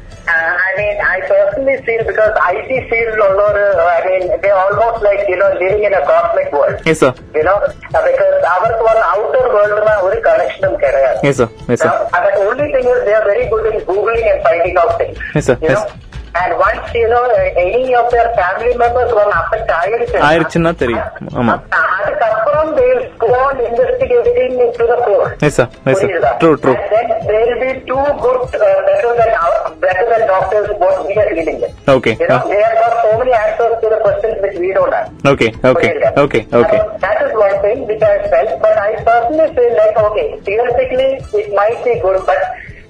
certainly 1.56 1.82
feel 1.84 2.04
because 2.04 2.32
IT 2.36 2.90
field, 2.90 3.18
uh, 3.18 3.80
I 3.88 4.04
mean, 4.06 4.40
they're 4.42 4.56
almost 4.56 5.02
like, 5.02 5.20
you 5.28 5.36
know, 5.36 5.50
living 5.58 5.84
in 5.84 5.94
a 5.94 6.04
cosmic 6.04 6.52
world. 6.52 6.80
Yes, 6.84 7.00
sir. 7.00 7.14
You 7.34 7.44
know, 7.44 7.56
uh, 7.56 8.02
because 8.04 8.44
our 8.44 8.84
one 8.84 8.96
outer 8.96 9.48
world, 9.48 9.84
one 9.84 10.22
connection 10.22 10.76
Yes, 11.22 11.36
sir. 11.38 11.48
Yes, 11.68 11.80
sir. 11.80 11.88
Now, 11.88 12.08
and 12.12 12.22
the 12.28 12.34
only 12.44 12.72
thing 12.72 12.84
is 12.84 13.04
they 13.04 13.14
are 13.14 13.24
very 13.24 13.48
good 13.48 13.74
in 13.74 13.80
Googling 13.86 14.24
and 14.32 14.42
finding 14.42 14.76
out 14.76 14.98
things. 14.98 15.18
Yes, 15.34 15.46
sir. 15.46 15.58
You 15.62 15.68
yes. 15.68 15.88
Know? 15.88 16.05
And 16.35 16.51
once, 16.57 16.93
you 16.93 17.07
know, 17.09 17.23
any 17.57 17.81
of 17.95 18.05
their 18.11 18.27
family 18.37 18.73
members 18.81 19.09
one 19.13 19.31
affect 19.39 19.69
ஆயிடுச்சுன்னா, 19.79 20.21
ஆயிடுச்சுன்னா 20.27 20.75
தெரியும். 20.75 21.07
ஆமா. 21.39 21.55
அ- 21.73 21.87
அதுக்கப்புறம் 21.97 22.77
they 22.77 22.87
will 22.91 23.03
go 23.19 23.29
on 23.39 23.57
investigating 23.69 24.53
into 24.65 24.85
the 24.91 24.97
core. 25.05 25.27
Yes 25.47 25.53
sir 25.53 25.69
yes 25.85 25.99
sir 25.99 26.05
புரியுதா? 26.05 26.31
True 26.41 26.51
true 26.63 26.73
And 26.75 26.87
then 26.93 27.09
there 27.27 27.43
will 27.45 27.59
be 27.63 27.71
two 27.89 28.05
good, 28.23 28.39
uh, 28.61 28.79
better 28.89 29.11
than 29.19 29.31
our, 29.43 29.57
better 29.85 30.05
than 30.11 30.23
doctors 30.25 30.69
what 30.83 31.05
we 31.07 31.15
are 31.23 31.29
dealing 31.33 31.59
with. 31.65 31.75
Okay. 31.89 32.15
You 32.19 32.29
know, 32.29 32.39
they 32.51 32.61
have 32.61 32.77
got 32.81 32.95
so 33.03 33.11
many 33.17 33.33
answers 33.43 33.75
to 33.83 33.89
the 33.89 33.99
questions 34.07 34.37
which 34.45 34.57
we 34.63 34.71
don't 34.79 34.95
have. 34.97 35.09
Okay 35.31 35.49
okay 35.71 35.87
புரியுதா? 35.87 36.11
Okay 36.23 36.41
okay 36.61 36.79
So 36.79 36.89
that 37.05 37.19
is 37.25 37.33
one 37.45 37.57
thing 37.65 37.79
which 37.91 38.03
I 38.03 38.17
felt, 38.33 38.53
but 38.65 38.77
I 38.87 38.93
personally 39.09 39.49
feel 39.59 39.73
like, 39.83 39.97
okay, 40.07 40.27
theoretically 40.49 41.09
it 41.33 41.49
might 41.53 41.81
be 41.83 41.95
good, 42.07 42.19
but 42.25 42.43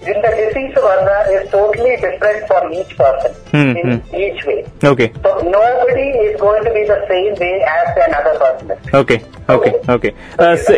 in 0.07 0.19
the 0.25 0.33
disease 0.39 0.77
one 0.85 1.03
is 1.35 1.43
totally 1.51 1.95
different 2.05 2.41
for 2.51 2.61
each 2.79 2.93
person 3.01 3.33
Hmm, 3.55 3.71
in 3.81 3.87
hmm. 3.89 3.99
each 4.25 4.41
way. 4.49 4.59
Okay 4.91 5.07
So 5.25 5.33
nobody 5.57 6.07
is 6.25 6.35
going 6.41 6.63
to 6.65 6.73
be 6.77 6.85
the 6.93 7.01
same 7.13 7.35
way 7.43 7.55
as 7.77 7.89
another 8.07 8.35
person. 8.43 8.67
is. 8.75 8.81
Okay 9.01 9.19
okay 9.57 9.73
okay 9.97 10.11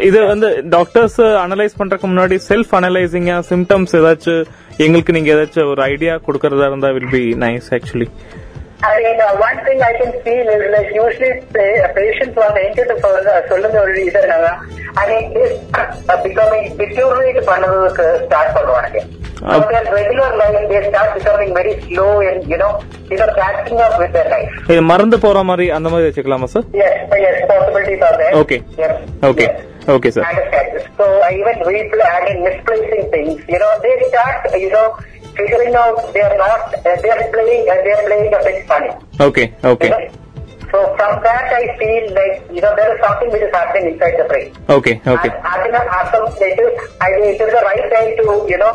இது 0.08 0.18
வந்து 0.32 0.48
doctors 0.76 1.20
analyse 1.44 1.78
பண்றதுக்கு 1.80 2.10
முன்னாடி 2.12 2.38
self 2.50 2.74
அனலைசிங்கா 2.80 3.38
symptoms 3.52 3.96
ஏதாச்சும் 4.00 4.42
எங்களுக்கு 4.86 5.16
நீங்க 5.16 5.30
ஏதாச்சும் 5.36 5.70
ஒரு 5.74 5.82
idea 5.92 6.14
கொடுக்கறதா 6.28 6.68
இருந்தா 6.72 6.90
will 6.98 7.14
be 7.16 7.24
nice 7.46 7.70
actually 7.78 8.10
I 8.80 8.96
mean, 9.04 9.20
uh, 9.20 9.30
one 9.38 9.56
thing 9.66 9.78
I 9.82 9.92
can 9.92 10.12
feel 10.24 10.48
is 10.48 10.64
like 10.74 10.90
usually 10.96 11.30
pa- 11.54 11.88
patients 11.96 12.36
வந்து 12.42 12.60
என்கிட்ட 12.66 12.94
சொல்ல 13.04 13.32
சொல்லுங்க 13.48 13.76
ஒரு 13.84 13.94
இது 14.02 14.18
என்னன்னா 14.20 14.52
I 15.00 15.06
mean, 15.10 15.24
this 15.36 15.52
uh, 15.80 16.18
becoming 16.26 16.66
deteriorate 16.80 17.40
பண்ணதுக்கு 17.48 18.06
start 18.26 18.50
பண்ணுவாங்க 18.56 19.00
Uh, 19.43 19.60
their 19.71 19.86
regular 19.93 20.27
life 20.39 20.58
they 20.69 20.82
start 20.89 21.10
becoming 21.15 21.49
very 21.53 21.73
slow 21.86 22.12
and 22.21 22.47
you 22.51 22.58
know 22.62 22.69
they 23.10 23.17
are 23.17 23.34
catching 23.39 23.79
up 23.86 23.93
with 24.01 24.12
their 24.15 24.29
life. 24.34 24.51
இது 24.71 24.82
மறந்து 24.91 25.17
போற 25.25 25.38
மாதிரி 25.49 25.65
அந்த 25.77 25.88
மாதிரி 25.93 26.08
வச்சுக்கலாமா 26.10 26.47
sir 26.53 26.67
Yes, 26.82 26.93
yes, 27.25 27.36
possibilities 27.51 28.03
are 28.10 28.15
there. 28.21 28.34
Okay. 28.41 28.60
Yes. 28.84 28.93
Okay 29.29 29.47
yes. 29.47 29.58
Okay 29.95 30.12
sir 30.15 30.27
Understand. 30.29 30.69
So 30.99 31.06
uh, 31.25 31.39
even 31.39 31.58
repl- 31.71 32.08
I 32.15 32.21
mean, 32.25 32.39
misplacing 32.47 33.06
things, 33.15 33.36
you 33.53 33.60
know, 33.63 33.71
they 33.86 33.95
start, 34.12 34.38
you 34.65 34.71
know, 34.75 34.88
figuring 35.39 35.75
out 35.84 35.97
they 36.15 36.23
are 36.29 36.38
not, 36.45 36.62
uh, 36.79 36.95
they 37.03 37.12
are 37.15 37.23
playing, 37.36 37.63
uh, 37.67 37.79
they 37.86 37.93
are 37.97 38.03
playing 38.10 38.34
a 38.39 38.43
bit 38.47 38.60
funny. 38.71 38.91
Okay 39.27 39.45
okay 39.73 39.89
You 39.89 39.93
know? 39.95 40.03
So 40.71 40.79
from 40.99 41.13
that, 41.25 41.47
I 41.53 41.65
feel 41.79 42.06
like 42.19 42.38
you 42.56 42.62
know 42.63 42.71
there 42.77 42.91
is 42.93 42.99
something 43.06 43.29
which 43.34 43.43
is 43.47 43.53
happening 43.58 43.86
inside 43.91 44.15
the 44.21 44.27
brain. 44.32 44.47
Okay 44.75 44.93
okay 45.13 45.29
And 45.34 45.51
I 45.53 45.58
think 45.65 45.75
Assam, 45.99 46.23
it 46.51 46.60
is, 46.67 46.73
I 47.06 47.12
think 47.13 47.27
it 47.34 47.41
is 47.47 47.53
the 47.60 47.63
right 47.69 47.86
time 47.95 48.12
to 48.21 48.25
you 48.53 48.60
know 48.63 48.73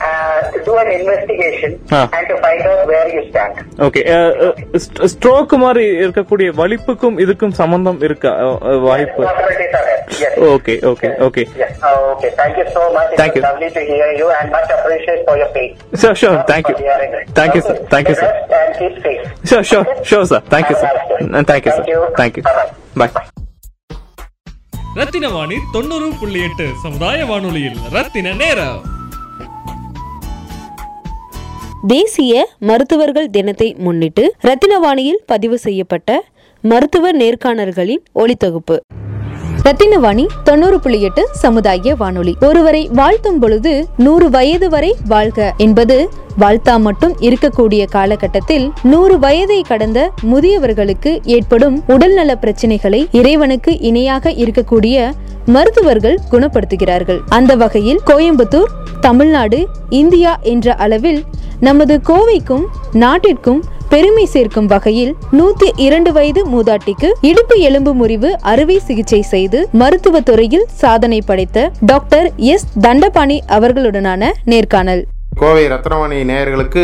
uh, 0.00 0.10
to 0.52 0.58
do 0.64 0.74
an 0.76 0.88
investigation 0.92 1.70
Ah. 1.90 2.04
and 2.10 2.24
to 2.28 2.36
find 2.38 2.62
out 2.64 2.82
where 2.86 3.08
you 3.08 3.22
stand. 3.28 3.54
Okay 3.86 4.02
stroke 5.12 5.54
மாதிரி 5.58 5.84
இருக்கக்கூடிய 6.02 6.48
வலிப்புக்கும் 6.60 7.18
இதுக்கும் 7.24 7.56
சம்பந்தம் 7.60 8.00
இருக்கா 8.08 8.32
வாய்ப்பு. 8.86 9.22
Okay 10.54 10.74
okay 10.90 11.08
okay 11.26 11.42
Yes. 11.56 11.72
Oh, 11.82 11.96
okay. 12.12 12.30
Thank 12.38 12.56
you 12.60 12.66
so 12.70 12.82
much. 12.90 13.08
It 13.12 13.18
Thank 13.20 13.32
was 13.32 13.38
you. 13.38 13.46
lovely 13.48 13.70
to 13.70 13.82
hear 13.90 14.08
you 14.20 14.28
and 14.30 14.48
much 14.50 14.70
appreciate 14.76 15.22
for 15.28 15.36
your 15.36 15.50
faith. 15.56 15.74
Sure 16.20 16.36
For 16.68 16.76
hearing 16.82 17.12
it. 17.18 17.26
Thank you 17.38 17.62
sir 17.66 17.78
Okay. 17.78 17.88
Thank you 17.92 18.16
sir 18.20 18.32
Rest 18.32 18.54
and 18.58 18.72
keep 18.80 18.94
safe. 19.06 19.24
Sure 19.50 19.66
sure 19.70 19.88
sure 20.10 20.28
sir 20.32 20.44
thank you 20.54 20.76
sir 20.82 20.96
thank you 21.50 21.50
Thank 21.50 21.66
you. 21.68 21.74
Sir 21.78 22.14
thank you 22.20 22.44
Bye-bye. 23.00 23.10
Bye 23.16 23.26
Rathinavani 25.34 25.56
தொண்ணூறு 25.74 26.06
புள்ளி 26.20 26.40
எட்டு 26.46 26.66
சமுதாய 26.84 27.26
வானொலியில் 27.30 27.80
ரத்தின 27.96 28.32
நேரம் 28.42 28.78
தேசிய 31.86 32.48
மருத்துவர்கள் 32.58 33.30
தினத்தை 33.30 33.74
முன்னிட்டு 33.78 34.34
ரத்தினவாணியில் 34.42 35.18
பதிவு 35.26 35.58
செய்யப்பட்ட 35.58 36.24
மருத்துவ 36.60 37.10
நேர்காணல்களின் 37.10 38.02
ஒளித்தொகுப்பு. 38.14 38.76
ரத்தினவாணி 39.64 40.26
தொண்ணூறு 40.44 40.80
புள்ளி 40.80 41.02
எட்டு 41.02 41.28
சமுதாய 41.32 41.94
வானொலி. 41.94 42.36
ஒருவரை 42.40 42.88
வாழ்த்தும் 42.92 43.38
பொழுது 43.38 43.86
நூறு 43.96 44.30
வயது 44.30 44.68
வரை 44.68 44.96
வாழ்க 45.08 45.54
என்பது 45.56 46.08
வாழ்த்தா 46.42 46.74
மட்டும் 46.86 47.14
இருக்கக்கூடிய 47.20 47.84
காலகட்டத்தில் 47.94 48.72
நூறு 48.82 49.18
வயதை 49.18 49.62
கடந்த 49.62 50.10
முதியவர்களுக்கு 50.32 51.12
ஏற்படும் 51.36 51.82
உடல்நல 51.86 52.36
பிரச்சனைகளை 52.42 53.00
இறைவனுக்கு 53.12 53.80
இணையாக 53.80 54.30
இருக்கக்கூடிய 54.30 54.96
மருத்துவர்கள் 55.46 56.18
குணப்படுத்துகிறார்கள். 56.30 57.20
அந்த 57.28 57.56
வகையில் 57.56 58.00
கோயம்புத்தூர் 58.06 58.70
தமிழ்நாடு 59.00 59.68
இந்தியா 59.88 60.38
என்ற 60.42 60.74
அளவில் 60.74 61.24
நமது 61.60 62.00
கோவைக்கும் 62.08 62.64
நாட்டிற்கும் 62.92 63.60
பெருமை 63.88 64.24
சேர்க்கும் 64.24 64.66
வகையில் 64.66 65.12
நூத்தி 65.32 65.68
இரண்டு 65.76 66.12
வயது 66.12 66.40
மூதாட்டிக்கு 66.46 67.10
இடுப்பு 67.20 67.56
எலும்பு 67.60 67.94
முறிவு 67.94 68.30
அறுவை 68.40 68.78
சிகிச்சை 68.78 69.22
செய்து 69.22 69.68
மருத்துவ 69.72 70.20
துறையில் 70.20 70.66
சாதனை 70.74 71.20
படைத்த 71.26 71.70
டாக்டர் 71.80 72.32
எஸ் 72.36 72.66
தண்டபாணி 72.80 73.38
அவர்களுடனான 73.48 74.30
நேர்காணல். 74.44 75.04
கோவை 75.40 75.64
ரத்னவாணி 75.72 76.16
நேயர்களுக்கு 76.28 76.82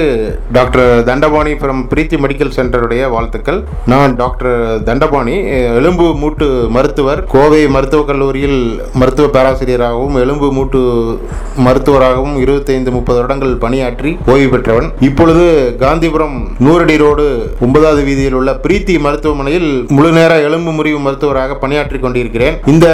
doctor 0.57 0.91
Dhandapani 1.09 1.53
from 1.61 1.81
Preethi 1.93 2.17
medical 2.25 2.53
சென்டருடைய 2.57 3.03
வாழ்த்துக்கள். 3.15 3.59
நான் 3.93 4.13
டாக்டர் 4.21 4.59
தண்டபாணி 4.89 5.35
எலும்பு 5.79 6.07
மூட்டு 6.21 6.47
மருத்துவர் 6.77 7.21
கோவை 7.33 7.61
மருத்துவக் 7.77 8.09
கல்லூரியில் 8.11 8.61
மருத்துவ 9.01 9.27
பேராசிரியராகவும் 9.37 10.19
எலும்பு 10.25 10.51
மூட்டு 10.59 10.83
மருத்துவராகவும் 11.67 12.37
இருபத்தைந்து 12.43 12.93
முப்பது 12.97 13.19
வருடங்கள் 13.21 13.57
பணியாற்றி 13.65 14.13
ஓய்வு 14.35 14.51
பெற்றவன். 14.55 14.89
இப்பொழுது 15.09 15.45
காந்திபுரம் 15.83 16.37
நூறடி 16.67 16.97
ரோடு 17.05 17.27
ஒன்பதாவது 17.67 18.05
வீதியில் 18.11 18.39
உள்ள 18.41 18.53
பிரீத்தி 18.67 18.97
மருத்துவமனையில் 19.07 19.69
முழு 19.97 20.13
நேர 20.19 20.39
எலும்பு 20.49 20.75
முறிவு 20.79 21.03
மருத்துவராக 21.09 21.59
பணியாற்றி 21.65 22.01
கொண்டிருக்கிறேன். 22.07 22.57
இந்த 22.75 22.87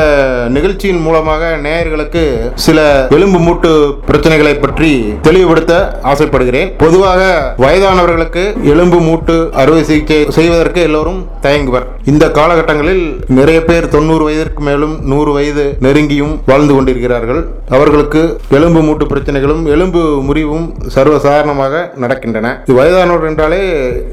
நிகழ்ச்சியின் 0.57 1.05
மூலமாக 1.09 1.53
நேயர்களுக்கு 1.69 2.25
சில 2.67 2.89
எலும்பு 3.19 3.41
மூட்டு 3.49 3.73
பிரச்சனைகளை 4.11 4.57
பற்றி 4.67 4.93
தெளிவு 5.29 5.49
தெளிவுபடுத்த 5.51 6.03
ஆசைப்படுகிறேன். 6.11 6.69
பொதுவாக 6.83 7.21
வயதானவர்களுக்கு 7.63 8.43
எலும்பு 8.73 8.99
மூட்டு 9.07 9.35
அறுவை 9.61 9.81
சிகிச்சை 9.89 10.19
செய்வதற்கு 10.37 10.81
எல்லோரும் 10.89 11.21
தயங்குவர். 11.47 11.87
இந்த 12.11 12.25
காலகட்டங்களில் 12.37 13.03
நிறைய 13.39 13.59
பேர் 13.69 13.87
தொண்ணூறு 13.95 14.23
வயதிற்கு 14.29 14.63
மேலும் 14.69 14.95
நூறு 15.13 15.31
வயது 15.37 15.65
நெருங்கியும் 15.87 16.35
வாழ்ந்து 16.51 16.75
கொண்டிருக்கிறார்கள். 16.77 17.41
அவர்களுக்கு 17.77 18.23
எலும்பு 18.59 18.83
மூட்டு 18.89 19.07
பிரச்சனைகளும் 19.13 19.65
எலும்பு 19.75 20.03
முறிவும் 20.29 20.67
சர்வசாதாரணமாக 20.97 21.83
நடக்கின்றன. 22.05 22.55
இது 22.67 22.79
வயதானவர் 22.81 23.29
என்றாலே 23.31 23.61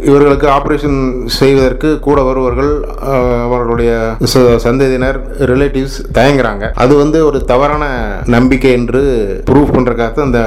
இவர்களுக்கு 0.09 0.49
ஆபரேஷன் 0.57 0.99
செய்வதற்கு 1.39 1.91
கூட 2.07 2.17
வருவர்கள் 2.29 2.73
அவர்களுடைய 3.47 3.91
சந்ததியினர் 4.67 5.21
ரிலேட்டிவ்ஸ் 5.53 5.99
தயங்குறாங்க. 6.19 6.65
அது 6.85 6.93
வந்து 7.03 7.21
ஒரு 7.29 7.41
தவறான 7.53 7.85
நம்பிக்கை 8.37 8.73
என்று 8.79 9.03
ப்ரூவ் 9.51 9.73
பண்ணுறக்காக 9.77 10.05
அந்த 10.27 10.41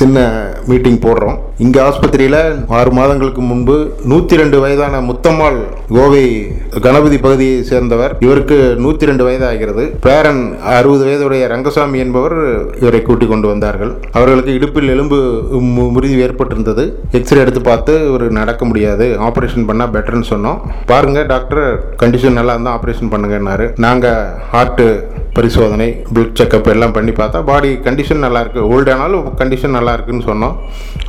சின்ன 0.00 0.46
மீட்டிங் 0.66 0.98
போடுறோம். 0.98 1.38
இங்கே 1.58 1.80
ஆஸ்பத்திரியில் 1.80 2.64
ஆறு 2.68 2.92
மாதங்களுக்கு 2.92 3.42
முன்பு 3.42 3.92
நூற்றி 4.04 4.36
ரெண்டு 4.36 4.60
வயதான 4.60 5.00
முத்தம்மாள் 5.00 5.58
கோவை 5.88 6.46
கணபதி 6.80 7.18
பகுதியை 7.18 7.64
சேர்ந்தவர். 7.64 8.16
இவருக்கு 8.20 8.74
நூற்றி 8.78 9.06
ரெண்டு 9.06 9.24
வயது 9.24 9.46
ஆகிறது 9.46 9.96
பேரன் 10.00 10.58
அறுபது 10.64 11.04
வயதுடைய 11.04 11.46
ரங்கசாமி 11.46 11.98
என்பவர் 11.98 12.64
இவரை 12.80 13.02
கூட்டிக் 13.02 13.28
கொண்டு 13.28 13.48
வந்தார்கள். 13.48 13.94
அவர்களுக்கு 14.12 14.54
இடுப்பில் 14.54 14.88
எலும்பு 14.88 15.42
மு- 15.52 15.92
முறிவு 15.92 16.28
ஏற்பட்டிருந்தது. 16.28 16.92
எக்ஸ்ரே 17.10 17.40
எடுத்து 17.40 17.60
பார்த்து 17.60 18.08
இவர் 18.08 18.30
நடக்க 18.30 18.64
முடியாது. 18.64 19.16
ஆப்ரேஷன் 19.20 19.68
பண்ணால் 19.68 19.92
பெட்டர்னு 19.92 20.24
சொன்னோம். 20.30 20.58
பாருங்கள் 20.86 21.26
டாக்டர் 21.26 21.94
கண்டிஷன் 22.02 22.32
நல்லா 22.32 22.52
இருந்தால் 22.52 22.78
ஆப்ரேஷன் 22.78 23.12
பண்ணுங்கன்னாரு. 23.12 23.72
நாங்கள் 23.76 24.24
ஹார்ட்டு 24.52 25.02
பரிசோதனை 25.32 26.04
பிளட் 26.14 26.36
செக்கப் 26.40 26.66
எல்லாம் 26.66 26.92
பண்ணி 26.92 27.10
பார்த்தா 27.10 27.44
பாடி 27.44 27.74
கண்டிஷன் 27.74 28.24
நல்லாயிருக்கு 28.24 28.60
ஓல்டானாலும் 28.70 29.32
கண்டிஷன் 29.38 29.68
நல்லா 29.68 29.89
இருக்குன்னு 29.96 30.28
சொன்னோம். 30.30 30.54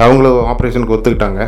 அவங்களும் 0.03 0.39
ஆப்ரேஷனுக்கு 0.51 0.95
ஒத்துக்கிட்டாங்க. 0.97 1.41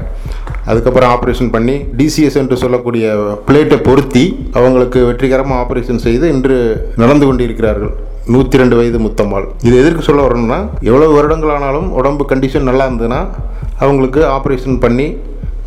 அதுக்கப்புறம் 0.72 1.12
ஆப்ரேஷன் 1.16 1.52
பண்ணி 1.56 1.76
டிசிஎஸ் 2.00 2.40
என்று 2.42 2.58
சொல்லக்கூடிய 2.64 3.06
பிளேட்டை 3.48 3.78
பொருத்தி 3.88 4.26
அவங்களுக்கு 4.60 5.00
வெற்றிகரமாக 5.10 5.62
ஆப்ரேஷன் 5.64 6.04
செய்து 6.08 6.26
இன்று 6.36 6.58
நடந்து 7.04 7.26
கொண்டிருக்கிறார்கள். 7.30 7.94
நூற்றி 8.34 8.62
ரெண்டு 8.62 8.76
வயது 8.80 9.00
முத்தம்மாள். 9.06 9.46
இது 9.68 9.76
எதற்கு 9.82 10.04
சொல்ல 10.08 10.22
வரணும்னா 10.28 10.60
எவ்வளவு 10.90 11.16
வருடங்கள் 11.18 11.54
ஆனாலும் 11.58 11.88
உடம்பு 12.00 12.26
கண்டிஷன் 12.32 12.70
நல்லா 12.70 12.86
இருந்ததுன்னா 12.90 13.22
அவங்களுக்கு 13.84 14.22
ஆப்ரேஷன் 14.36 14.82
பண்ணி 14.84 15.08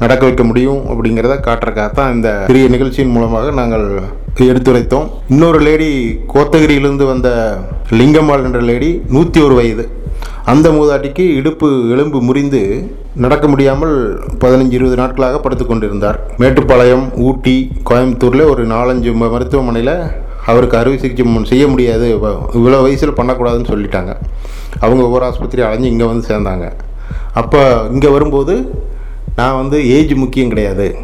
நடக்க 0.03 0.23
வைக்க 0.27 0.43
முடியும் 0.49 0.81
அப்படிங்கிறத 0.93 1.35
காட்டுறக்காக 1.45 1.91
தான் 1.99 2.15
இந்த 2.15 2.31
பெரிய 2.49 2.65
நிகழ்ச்சியின் 2.75 3.13
மூலமாக 3.15 3.53
நாங்கள் 3.61 3.87
எடுத்துரைத்தோம். 4.47 5.07
இன்னொரு 5.33 5.61
லேடி 5.67 5.89
கோத்தகிரியிலிருந்து 6.33 7.05
வந்த 7.13 7.29
லிங்கம்மாள் 7.99 8.45
என்ற 8.49 8.61
லேடி 8.71 8.91
நூற்றி 9.15 9.39
ஒரு 9.47 9.55
வயது. 9.61 9.85
அந்த 10.45 10.71
மூதாட்டிக்கு 10.71 11.35
இடுப்பு 11.35 11.91
எலும்பு 11.91 12.23
முறிந்து 12.23 12.95
நடக்க 13.15 13.49
முடியாமல் 13.49 14.23
பதினஞ்சு 14.41 14.73
இருபது 14.73 14.97
நாட்களாக 14.97 15.39
படுத்து 15.39 15.67
கொண்டிருந்தார். 15.67 16.31
மேட்டுப்பாளையம் 16.39 17.19
ஊட்டி 17.19 17.73
கோயம்புத்தூரில் 17.91 18.49
ஒரு 18.49 18.67
நாலஞ்சு 18.67 19.13
ம- 19.13 19.31
மருத்துவமனையில் 19.31 20.07
அவருக்கு 20.47 20.77
அறுவை 20.77 20.99
சிகிச்சை 20.99 21.45
செய்ய 21.45 21.69
முடியாது. 21.69 22.19
இவ்வளோ 22.55 22.83
வயசில் 22.83 23.13
பண்ணக்கூடாதுன்னு 23.13 23.69
சொல்லிட்டாங்க. 23.69 24.17
அவங்க 24.81 25.05
ஒவ்வொரு 25.05 25.25
ஆஸ்பத்திரி 25.25 25.63
அலைஞ்சு 25.63 25.89
இங்கே 25.89 26.05
வந்து 26.05 26.29
சேர்ந்தாங்க. 26.29 26.73
அப்போ 27.35 27.87
இங்கே 27.93 28.09
வரும்போது 28.09 28.85
நான் 29.37 29.57
வந்து 29.57 29.89
ஏஜ் 29.89 30.13
முக்கியம் 30.13 30.49
கிடையாது. 30.49 30.97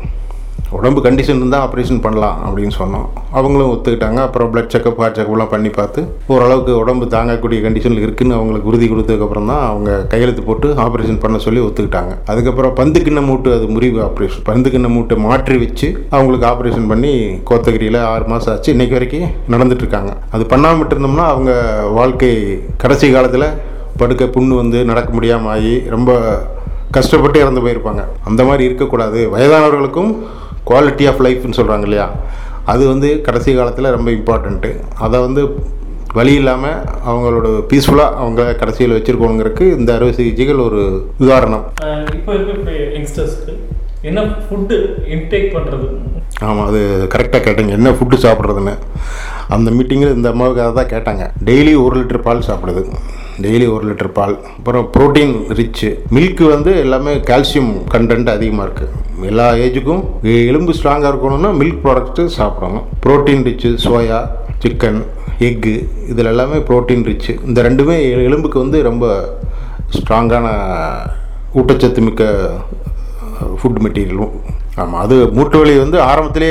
உடம்பு 0.78 1.00
கண்டிஷன் 1.06 1.38
இருந்தால் 1.40 1.62
ஆப்ரேஷன் 1.66 2.00
பண்ணலாம் 2.04 2.38
அப்படின்னு 2.46 2.74
சொன்னோம். 2.78 3.06
அவங்களும் 3.38 3.70
ஒத்துக்கிட்டாங்க. 3.72 4.18
அப்புறம் 4.28 4.50
பிளட் 4.52 4.70
செக்கப் 4.74 5.00
ஹார்ட் 5.02 5.18
செக்கப்லாம் 5.18 5.52
பண்ணி 5.54 5.70
பார்த்து 5.78 6.00
ஓரளவுக்கு 6.34 6.72
உடம்பு 6.82 7.06
தாங்கக்கூடிய 7.16 7.58
கண்டிஷனில் 7.66 8.04
இருக்குன்னு 8.04 8.36
அவங்களுக்கு 8.38 8.70
உறுதி 8.72 8.88
கொடுத்ததுக்கப்புறம் 8.92 9.50
தான் 9.52 9.62
அவங்க 9.70 9.90
கையெழுத்து 10.12 10.44
போட்டு 10.48 10.68
ஆப்ரேஷன் 10.86 11.20
பண்ண 11.24 11.40
சொல்லி 11.46 11.62
ஒத்துக்கிட்டாங்க. 11.66 12.14
அதுக்கப்புறம் 12.34 12.76
பந்து 12.80 13.00
கிண்ண 13.08 13.22
மூட்டு 13.28 13.50
அது 13.56 13.66
முறிவு 13.76 14.00
ஆப்ரேஷன் 14.08 14.46
பந்து 14.50 14.70
கிண்ண 14.74 14.90
மூட்டை 14.96 15.18
மாற்றி 15.26 15.58
வச்சு 15.64 15.90
அவங்களுக்கு 16.14 16.48
ஆப்ரேஷன் 16.52 16.88
பண்ணி 16.92 17.12
கோத்தகிரியில் 17.50 18.00
ஆறு 18.12 18.26
மாதம் 18.32 18.52
ஆச்சு. 18.54 18.72
இன்றைக்கு 18.76 18.98
வரைக்கும் 18.98 19.28
நடந்துட்டுருக்காங்க 19.54 20.14
அது 20.36 20.46
பண்ணாமல் 20.54 20.90
இருந்தோம்னா 20.94 21.28
அவங்க 21.34 21.52
வாழ்க்கை 21.98 22.32
கடைசி 22.84 23.12
காலத்தில் 23.16 23.48
படுக்க 24.00 24.24
புண்ணு 24.34 24.54
வந்து 24.62 24.78
நடக்க 24.90 25.10
முடியாமல் 25.16 25.52
ஆகி 25.54 25.72
ரொம்ப 25.94 26.12
கஷ்டப்பட்டு 26.96 27.38
இறந்து 27.42 27.60
போயிருப்பாங்க. 27.64 28.02
அந்த 28.28 28.40
மாதிரி 28.48 28.62
இருக்கக்கூடாது. 28.68 29.20
வயதானவர்களுக்கும் 29.34 30.10
குவாலிட்டி 30.70 31.06
ஆஃப் 31.10 31.22
லைஃப்னு 31.26 31.58
சொல்கிறாங்க 31.60 31.86
இல்லையா? 31.88 32.08
அது 32.72 32.82
வந்து 32.92 33.08
கடைசி 33.28 33.50
காலத்தில் 33.58 33.94
ரொம்ப 33.96 34.08
இம்பார்ட்டண்ட்டு 34.18 34.70
அதை 35.06 35.18
வந்து 35.26 35.42
வழி 36.18 36.32
இல்லாமல் 36.40 36.80
அவங்களோட 37.10 37.48
பீஸ்ஃபுல்லாக 37.70 38.18
அவங்க 38.22 38.42
கடைசியில் 38.62 38.96
வச்சுருக்கோங்கிறதுக்கு 38.96 39.66
இந்த 39.78 39.90
அறுவை 39.96 40.12
சிகிச்சைகள் 40.18 40.64
ஒரு 40.68 40.80
உதாரணம். 41.24 41.64
இப்போ 42.16 42.32
இருக்க 42.38 42.72
யங்ஸ்டர்ஸ்க்கு 42.96 43.52
என்ன 44.08 44.20
ஃபுட்டு 44.44 44.76
இன்டேக் 45.14 45.48
பண்ணுறது 45.56 45.88
ஆமாம் 46.46 46.66
அது 46.68 46.80
கரெக்டாக 47.14 47.40
கேட்டீங்க. 47.46 47.72
என்ன 47.78 47.90
ஃபுட்டு 47.96 48.16
சாப்பிட்றதுன்னு. 48.24 48.74
அந்த 49.54 49.68
மீட்டிங்கில் 49.76 50.14
இந்த 50.18 50.28
அம்மாவுக்கு 50.32 50.62
அதை 50.64 50.72
தான் 50.78 50.92
கேட்டாங்க. 50.94 51.24
டெய்லி 51.48 51.72
ஒரு 51.84 51.94
லிட்டர் 52.00 52.24
பால் 52.26 52.46
சாப்பிடுது. 52.48 52.82
டெய்லி 53.44 53.66
ஒரு 53.74 53.84
லிட்டர் 53.90 54.12
பால். 54.18 54.34
அப்புறம் 54.58 54.86
ப்ரோட்டீன் 54.94 55.34
ரிச்சு 55.58 55.90
மில்க் 56.16 56.42
வந்து 56.54 56.72
எல்லாமே 56.84 57.14
கால்சியம் 57.30 57.72
கண்டென்ட் 57.94 58.34
அதிகமாக 58.36 58.66
இருக்குது 58.68 58.90
எல்லா 59.26 59.46
ஏஜுக்கும் 59.64 60.02
எலும்பு 60.48 60.72
ஸ்ட்ராங்காக 60.72 61.10
இருக்கணும்னா 61.12 61.50
மில்க் 61.60 61.82
ப்ராடக்ட்டு 61.84 62.22
சாப்பிடணும். 62.38 62.86
Protein 63.04 63.44
rich 63.46 63.70
soya 63.84 64.18
chicken 64.58 65.00
egg 65.40 65.74
இதில் 66.08 66.30
எல்லாமே 66.32 66.58
ப்ரோட்டீன் 66.68 67.06
ரிச்சு 67.06 67.32
இந்த 67.46 67.62
ரெண்டுமே 67.62 67.96
எலும்புக்கு 68.28 68.58
வந்து 68.58 68.82
ரொம்ப 68.82 69.04
ஸ்ட்ராங்கான 69.96 70.46
ஊட்டச்சத்து 71.54 72.00
மிக்க 72.00 72.24
ஃபுட் 73.58 73.80
மெட்டீரியலும் 73.84 74.34
ஆமாம் 74.76 75.00
அது 75.00 75.16
மூட்டு 75.32 75.58
வலி 75.58 75.74
வந்து 75.78 75.98
ஆரம்பத்திலே 76.02 76.50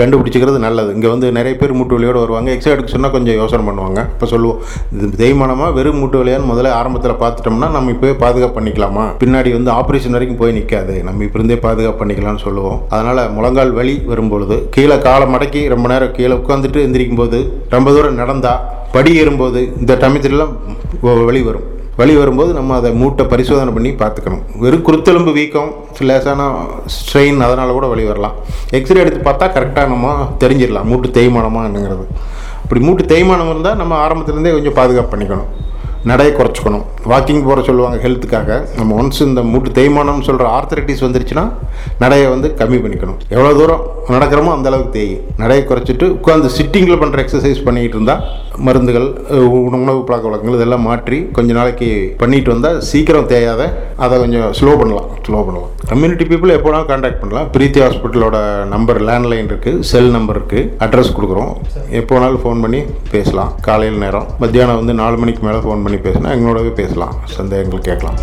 கண்டுபிடிச்சிக்கிறது 0.00 0.58
நல்லது. 0.66 0.90
இங்கே 0.96 1.08
வந்து 1.14 1.26
நிறைய 1.38 1.54
பேர் 1.60 1.74
மூட்டு 1.78 1.96
வலியோடு 1.96 2.20
வருவாங்க. 2.22 2.48
எக்ஸ்ரே 2.56 2.72
எடுக்க 2.74 2.90
சொன்னால் 2.94 3.14
கொஞ்சம் 3.16 3.36
யோசனை 3.40 3.64
பண்ணுவாங்க. 3.68 4.00
இப்போ 4.14 4.26
சொல்லுவோம் 4.32 4.60
இது 4.96 5.10
தேய்மானமாக 5.22 5.70
வெறும் 5.78 6.00
மூட்டு 6.02 6.20
வலியான்னு 6.20 6.50
முதல்ல 6.52 6.72
ஆரம்பத்தில் 6.78 7.20
பார்த்துட்டோம்னா 7.22 7.68
நம்ம 7.76 7.92
இப்போயே 7.96 8.14
பாதுகாப்பு 8.24 8.56
பண்ணிக்கலாமா? 8.58 9.04
பின்னாடி 9.22 9.52
வந்து 9.58 9.72
ஆப்ரேஷன் 9.78 10.16
வரைக்கும் 10.18 10.40
போய் 10.42 10.56
நிற்காது 10.58 10.96
நம்ம 11.08 11.24
இப்போ 11.28 11.38
இருந்தே 11.40 11.58
பாதுகாப்பு 11.66 12.00
பண்ணிக்கலாம்னு 12.02 12.44
சொல்லுவோம். 12.46 12.80
அதனால் 12.96 13.22
முழங்கால் 13.36 13.76
வலி 13.78 13.94
வரும்பொழுது 14.10 14.58
கீழே 14.76 14.98
காலை 15.08 15.28
மடக்கி 15.34 15.62
ரொம்ப 15.74 15.86
நேரம் 15.94 16.16
கீழே 16.18 16.34
உட்காந்துட்டு 16.42 16.84
எந்திரிக்கும் 16.88 17.22
போது 17.22 17.40
ரொம்ப 17.76 17.88
தூரம் 17.96 18.20
நடந்தால் 18.22 18.62
படி 18.96 19.12
ஏறும்போது 19.22 19.62
இந்த 19.80 19.94
டமித்திலாம் 20.02 20.52
வலி 21.28 21.42
வரும். 21.46 21.66
வலி 21.98 22.16
வரும்போது 22.16 22.52
நம்ம 22.52 22.74
அதை 22.76 22.92
மூட்டை 22.92 23.26
பரிசோதனை 23.26 23.72
பண்ணி 23.76 23.90
பார்த்துக்கணும். 23.90 24.42
வெறும் 24.62 24.84
குருத்தெலும்பு 24.86 25.32
வீக்கம் 25.32 25.70
லேசான 26.08 26.48
ஸ்ட்ரெயின் 26.96 27.38
அதனால் 27.46 27.72
கூட 27.76 27.86
வலி 27.86 28.04
வரலாம். 28.04 28.34
எக்ஸ்ரே 28.78 29.00
எடுத்து 29.00 29.30
பார்த்தா 29.30 29.46
கரெக்டாக 29.54 29.86
நம்ம 29.94 30.28
தெரிஞ்சிடலாம். 30.42 30.88
மூட்டு 30.90 31.08
தேய்மானமா 31.08 31.62
என்னங்கிறது. 31.68 32.04
அப்படி 32.62 32.80
மூட்டு 32.86 33.04
தேய்மானம் 33.14 33.50
இருந்தால் 33.52 33.76
நம்ம 33.76 34.08
ஆரம்பத்துலேருந்தே 34.08 34.52
கொஞ்சம் 34.56 34.76
பாதுகாப்பு 34.80 35.16
பண்ணிக்கணும். 35.16 35.50
நடையை 36.04 36.32
குறைச்சிக்கணும். 36.36 36.84
வாக்கிங் 37.12 37.44
போகிற 37.46 37.62
சொல்லுவாங்க 37.62 38.08
ஹெல்த்துக்காக 38.08 38.68
நம்ம 38.76 39.02
ஒன்ஸ் 39.02 39.22
இந்த 39.28 39.42
மூட்டு 39.52 39.70
தேய்மானம்னு 39.70 40.28
சொல்கிற 40.28 40.48
ஆர்த்தரைட்டிஸ் 40.58 41.04
வந்துருச்சுன்னா 41.06 41.52
நடையை 41.98 42.26
வந்து 42.34 42.54
கம்மி 42.58 42.78
பண்ணிக்கணும். 42.84 43.18
எவ்வளோ 43.28 43.54
தூரம்? 43.60 43.82
நடக்கிறோமோ 44.14 44.50
அந்த 44.56 44.66
அளவுக்கு 44.70 44.92
தேயும். 44.96 45.22
நடையை 45.42 45.62
குறைச்சிட்டு 45.68 46.06
உட்காந்து 46.16 46.48
சிட்டிங்கில் 46.56 47.00
பண்ணுற 47.00 47.18
எக்ஸசைஸ் 47.24 47.60
பண்ணிகிட்டு 47.66 47.96
இருந்தால் 47.98 48.22
மருந்துகள் 48.66 49.06
உணவு 49.78 50.00
பழக்க 50.08 50.24
வழக்கங்கள் 50.28 50.58
இதெல்லாம் 50.58 50.84
மாற்றி 50.88 51.18
கொஞ்ச 51.36 51.50
நாளைக்கு 51.58 51.88
பண்ணிட்டு 52.20 52.52
வந்தால் 52.54 52.78
சீக்கிரம் 52.90 53.28
தேயாத 53.32 53.62
அதை 54.04 54.14
கொஞ்சம் 54.22 54.46
ஸ்லோ 54.58 54.72
பண்ணலாம் 54.80 55.08
ஸ்லோ 55.26 55.40
பண்ணலாம். 55.48 55.72
கம்யூனிட்டி 55.90 56.24
பீப்புள் 56.30 56.54
எப்போ 56.56 56.68
வேணாலும் 56.70 56.90
கான்டாக்ட் 56.92 57.20
பண்ணலாம். 57.22 57.48
பிரீத்தி 57.56 57.82
ஹாஸ்பிட்டலோட 57.84 58.36
நம்பர் 58.74 59.00
லேண்ட்லைன் 59.08 59.50
இருக்குது 59.52 59.82
செல் 59.90 60.14
நம்பர் 60.16 60.38
இருக்குது 60.40 60.70
அட்ரஸ் 60.86 61.14
கொடுக்குறோம். 61.18 61.52
எப்போ 62.00 62.14
வேணாலும் 62.16 62.42
ஃபோன் 62.44 62.62
பண்ணி 62.66 62.82
பேசலாம். 63.14 63.52
காலையில் 63.68 64.02
நேரம் 64.04 64.28
மத்தியானம் 64.44 64.80
வந்து 64.82 64.96
நாலு 65.02 65.18
மணிக்கு 65.24 65.44
மேலே 65.48 65.60
ஃபோன் 65.66 65.84
பண்ணி 65.86 66.00
பேசினா 66.08 66.34
எங்களோடவே 66.38 66.72
பேசலாம். 66.82 67.16
சந்தேகங்கள் 67.38 67.86
கேட்கலாம். 67.90 68.20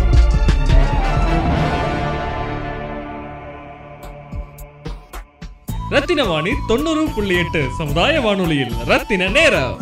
ரத்தின 5.90 6.24
வாணி 6.24 6.50
தொண்ணூறு 6.68 7.06
புள்ளி 7.14 7.38
எட்டு 7.38 7.64
சமுதாய 7.78 8.20
வானொலியில். 8.20 8.72
ரத்தின 8.86 9.28
நேரம். 9.28 9.76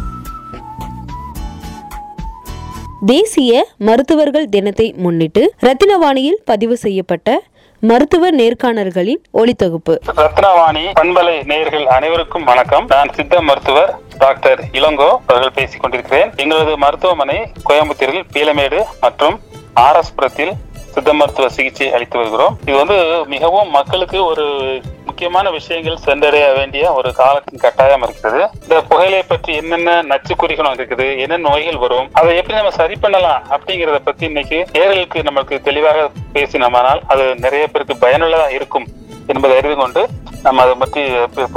தேசிய 3.06 3.66
மருத்துவர்கள் 3.78 4.48
தினத்தை 4.48 4.94
முன்னிட்டு 4.96 5.54
ரத்தினவாணியில் 5.60 6.38
பதிவு 6.44 6.76
செய்யப்பட்ட 6.76 7.42
மருத்துவ 7.80 8.30
நேர்காணல்களின் 8.30 9.22
ஒளித்தொகுப்பு 9.34 9.98
ரத்னவாணி 10.16 10.84
பண்பலை 11.00 11.44
நேயர்கள் 11.44 11.86
அனைவருக்கும் 11.86 12.44
வணக்கம். 12.44 12.86
நான் 12.86 13.12
சித்த 13.12 13.40
மருத்துவர் 13.40 13.96
டாக்டர் 14.18 14.60
இளங்கோ 14.72 15.08
அவர்கள் 15.26 15.52
பேசிக் 15.54 15.80
கொண்டிருக்கிறேன். 15.80 16.32
எங்களது 16.36 16.76
மருத்துவமனை 16.76 17.52
கோயம்புத்தூரில் 17.68 18.22
பீலமேடு 18.32 18.84
மற்றும் 19.00 19.40
ஆர்எஸ் 19.76 20.14
புரத்தில் 20.14 20.52
சித்த 20.90 21.14
மருத்துவ 21.14 21.48
சிகிச்சை 21.48 21.92
அளித்து 21.92 22.18
வருகிறோம். 22.18 22.58
இது 22.66 22.76
வந்து 22.76 23.24
மிகவும் 23.26 23.70
மக்களுக்கு 23.70 24.24
ஒரு 24.24 24.80
முக்கியமான 25.22 25.50
விஷயங்கள் 25.56 26.04
சென்றடைய 26.04 26.44
வேண்டிய 26.56 26.84
ஒரு 26.98 27.10
காலத்தின் 27.18 27.60
கட்டாயம் 27.64 28.04
இருக்கிறது. 28.06 28.40
இந்த 28.62 28.76
புகையிலை 28.88 29.20
பற்றி 29.28 29.50
என்னென்ன 29.58 29.90
நச்சுக்குறிகள் 30.10 30.68
இருக்குது 30.76 31.06
என்ன 31.24 31.36
நோய்கள் 31.44 31.78
வரும் 31.82 32.08
அதை 32.18 32.30
எப்படி 32.38 32.56
நம்ம 32.58 32.72
சரி 32.78 32.96
பண்ணலாம் 33.04 33.44
அப்படிங்கறத 33.54 33.98
பத்தி 34.08 34.24
இன்னைக்கு 34.30 34.58
நேர்களுக்கு 34.76 35.20
நம்மளுக்கு 35.28 35.58
தெளிவாக 35.68 36.08
பேசினோமானால் 36.36 37.02
அது 37.14 37.26
நிறைய 37.44 37.66
பேருக்கு 37.74 37.96
பயனுள்ளதா 38.04 38.48
இருக்கும் 38.56 38.88
என்பதை 39.32 39.52
அறிந்து 39.60 39.78
கொண்டு 39.82 40.04
நம்ம 40.46 40.64
அதை 40.64 40.74
பற்றி 40.82 41.04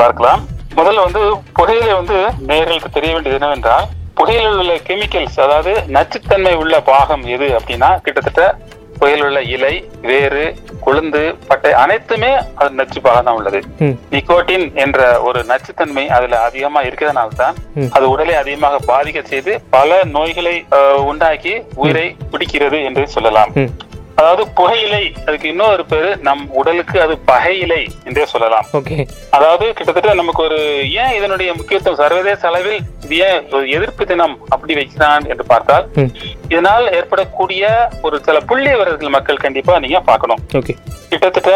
பார்க்கலாம். 0.04 0.44
முதல்ல 0.80 1.08
வந்து 1.08 1.24
புகையிலை 1.60 1.92
வந்து 2.02 2.20
நேர்களுக்கு 2.52 2.92
தெரிய 3.00 3.12
வேண்டியது 3.16 3.40
என்னவென்றால் 3.40 3.90
புகையில் 4.22 4.60
உள்ள 4.62 4.76
கெமிக்கல்ஸ் 4.90 5.44
அதாவது 5.48 5.74
நச்சுத்தன்மை 5.98 6.56
உள்ள 6.64 6.76
பாகம் 6.94 7.26
எது 7.38 7.50
அப்படின்னா 7.60 7.92
கிட்டத்தட்ட 8.06 8.44
புகையில் 9.00 9.24
உள்ள 9.28 9.40
இலை 9.56 9.74
வேறு 10.10 10.44
கொழுந்து 10.86 11.22
பட்டை 11.48 11.72
அனைத்துமே 11.84 12.32
அது 12.60 12.70
நச்சு 12.80 13.00
பாகம் 13.02 13.28
தான் 13.28 13.38
உள்ளது. 13.40 13.60
நிக்கோட்டின் 14.14 14.66
என்ற 14.84 15.00
ஒரு 15.28 15.40
நச்சுத்தன்மை 15.52 16.06
அதுல 16.18 16.40
அதிகமா 16.48 16.82
இருக்கிறதுனால 16.88 17.36
தான். 17.42 17.56
அது 17.96 18.06
உடலை 18.10 18.36
அதிகமாக 18.42 18.80
பாதிக்க 18.92 19.22
செய்து 19.32 19.54
பல 19.70 20.00
நோய்களை 20.16 20.56
உண்டாக்கி 21.12 21.54
உயிரை 21.84 22.08
பிடிக்கிறது 22.34 22.80
என்று 22.90 23.06
சொல்லலாம். 23.16 23.52
அதாவது 24.20 24.44
புகையிலை 24.58 25.02
அதுக்கு 25.26 25.48
இன்னொரு 25.52 25.84
பேரு 25.92 26.10
நம் 26.28 26.44
உடலுக்கு 26.60 26.98
அது 27.06 27.14
பகையிலை 27.30 27.80
என்றே 28.08 28.26
சொல்லலாம். 28.34 28.68
அதாவது 29.38 29.66
கிட்டத்தட்ட 29.78 30.14
நமக்கு 30.22 30.42
ஒரு 30.48 30.60
ஏன் 31.04 31.16
இதனுடைய 31.18 31.50
முக்கியத்துவம் 31.60 32.00
சர்வதேச 32.02 32.42
அளவில் 32.50 32.80
இது 33.06 33.18
ஏன் 33.28 33.40
எதிர்ப்பு 33.78 34.06
தினம் 34.12 34.36
அப்படி 34.54 34.74
வைக்கிறான் 34.80 35.26
என்று 35.32 35.46
பார்த்தால். 35.52 35.88
இதனால் 36.54 36.86
ஏற்படக்கூடிய 36.98 37.64
ஒரு 38.08 38.20
சில 38.28 38.40
புள்ளி 38.52 38.70
விவரங்கள் 38.74 39.16
மக்கள் 39.18 39.44
கண்டிப்பா 39.46 39.76
நீங்க 39.86 40.02
பார்க்கணும். 40.12 40.44
கிட்டத்தட்ட 41.12 41.52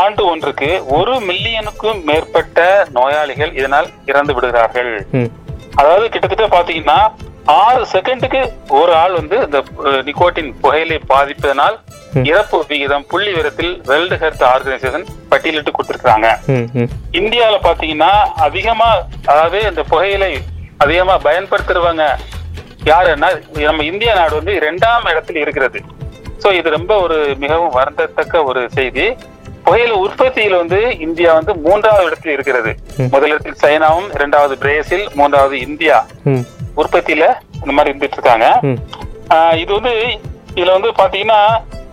ஆண்டு 0.00 0.22
ஒன்றுக்கு 0.32 0.70
ஒரு 0.98 1.14
மில்லியனுக்கும் 1.30 2.02
மேற்பட்ட 2.10 2.60
நோயாளிகள் 2.98 3.54
இதனால் 3.60 3.88
இறந்து 4.12 4.34
விடுகிறார்கள். 4.36 4.92
அதாவது 5.80 6.04
கிட்டத்தட்ட 6.12 6.46
பாத்தீங்கன்னா 6.56 7.00
ஆறு 7.54 7.82
செகண்டுக்கு 7.92 8.40
ஒரு 8.78 8.92
ஆள் 9.00 9.12
வந்து 9.18 9.36
இந்த 9.46 9.58
நிக்கோட்டின் 10.06 10.50
புகையிலை 10.62 10.96
பாதிப்பதனால். 11.10 11.76
இறப்பு 12.30 12.58
விகிதம் 12.70 13.04
புள்ளி 13.10 13.30
விவரத்தில் 13.34 13.72
வேர்ல்டு 13.88 14.16
ஹெல்த் 14.22 14.44
ஆர்கனைசேஷன் 14.52 15.04
பட்டியலிட்டு 15.30 15.74
கொடுத்திருக்காங்க 15.76 16.28
இந்தியாவுல 17.20 17.58
பாத்தீங்கன்னா 17.66 18.10
அதிகமா 18.46 18.88
அதாவது 19.30 19.60
இந்த 19.70 19.84
புகையிலை 19.92 20.32
அதிகமா 20.84 21.14
பயன்படுத்துறவங்க 21.28 22.06
யாருன்னா 22.90 23.28
நம்ம 23.68 23.84
இந்திய 23.90 24.10
நாடு 24.18 24.34
வந்து 24.38 24.52
இரண்டாம் 24.60 25.08
இடத்தில் 25.12 25.40
இருக்கிறது. 25.44 25.78
சோ 26.42 26.48
இது 26.58 26.68
ரொம்ப 26.76 26.92
ஒரு 27.04 27.18
மிகவும் 27.44 27.74
வருந்தத்தக்க 27.78 28.44
ஒரு 28.50 28.62
செய்தி. 28.78 29.06
புகையிலை 29.66 29.94
உற்பத்தியில் 30.04 30.60
வந்து 30.62 30.80
இந்தியா 31.06 31.30
வந்து 31.38 31.52
மூன்றாவது 31.64 32.06
இடத்தில் 32.08 32.34
இருக்கிறது. 32.34 32.72
முதலிடத்தில் 33.14 33.60
சைனாவும் 33.64 34.10
இரண்டாவது 34.18 34.56
பிரேசில் 34.64 35.06
மூன்றாவது 35.20 35.56
இந்தியா. 35.68 35.98
உற்பத்தியில 36.76 37.24
இந்த 37.56 37.72
மாதிரி 37.72 37.92
இருந்துட்டு 37.92 38.18
இருக்காங்க. 38.18 38.46
இது 39.56 39.70
வந்து 39.74 39.94
இதுல 40.56 40.72
வந்து 40.72 40.90
பாத்தீங்கன்னா 40.98 41.40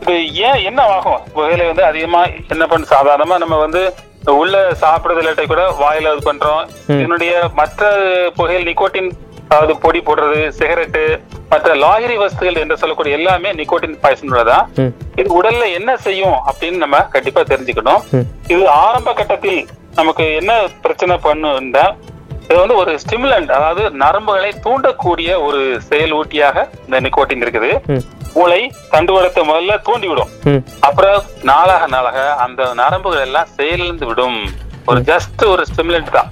இது 0.04 0.16
ஏன் 0.44 0.64
என்ன 0.70 0.82
ஆகும்? 0.94 1.22
புகையிலை 1.34 1.66
வந்து 1.68 1.84
அதிகமா 1.86 2.22
என்ன 2.54 2.64
பண்ண 2.68 2.86
சாதாரணமா 2.92 3.36
நம்ம 3.38 3.58
வந்து 3.58 3.82
உள்ள 4.36 4.56
சாப்பிடுறது 4.82 5.22
இல்லாட்டி 5.22 5.46
கூட 5.48 5.64
வாயில 5.80 6.12
இது 6.14 6.22
பண்றோம். 6.28 6.62
ம். 6.88 7.00
இதனுடைய 7.00 7.32
மற்ற 7.54 7.82
புகையில் 8.38 8.68
நிக்கோட்டின் 8.70 9.10
அதாவது 9.46 9.74
பொடி 9.80 10.00
போடுறது 10.00 10.38
சிகரெட்டு 10.52 11.02
மற்ற 11.50 11.74
லாகிரி 11.82 12.16
வஸ்துகள் 12.18 12.62
என்று 12.62 12.78
சொல்லக்கூடிய 12.78 13.18
எல்லாமே 13.18 13.50
நிக்கோட்டின் 13.54 14.00
பாய்சன் 14.00 14.32
உள்ளதான் 14.32 14.64
ம். 14.78 14.92
இது 15.16 15.28
உடல்ல 15.40 15.66
என்ன 15.74 15.92
செய்யும் 16.06 16.38
அப்படின்னு 16.48 16.78
நம்ம 16.78 17.02
கண்டிப்பா 17.14 17.42
தெரிஞ்சுக்கணும். 17.52 18.02
இது 18.48 18.62
ஆரம்ப 18.80 19.14
கட்டத்தில் 19.14 19.60
நமக்கு 19.96 20.26
என்ன 20.36 20.52
பிரச்சனை 20.82 21.16
பண்ணுன்னா 21.24 21.86
இது 22.48 22.58
வந்து 22.62 22.76
ஒரு 22.82 22.92
ஸ்டிமுலண்ட் 23.04 23.52
அதாவது 23.58 23.84
நரம்புகளை 24.04 24.52
தூண்டக்கூடிய 24.66 25.30
ஒரு 25.46 25.62
செயல் 25.90 26.16
ஊட்டியாக 26.20 26.66
இந்த 26.86 27.00
நிக்கோட்டின் 27.06 27.44
இருக்குது. 27.46 27.72
மூளை 28.36 28.60
தண்டுவடத்தை 28.94 29.42
முதல்ல 29.50 29.74
தூண்டி 29.88 30.08
விடும் 30.12 30.32
அப்புறம் 30.88 31.18
நாளாக 31.50 31.84
நாளாக 31.96 32.20
அந்த 32.46 32.62
நரம்புகள் 32.82 33.26
எல்லாம் 33.28 33.52
செயலிழந்து 33.58 34.06
விடும். 34.12 34.40
ஒரு 34.92 35.00
ஜஸ்ட் 35.10 35.44
ஒரு 35.54 35.64
ஸ்டிமுலண்ட் 35.70 36.16
தான். 36.16 36.30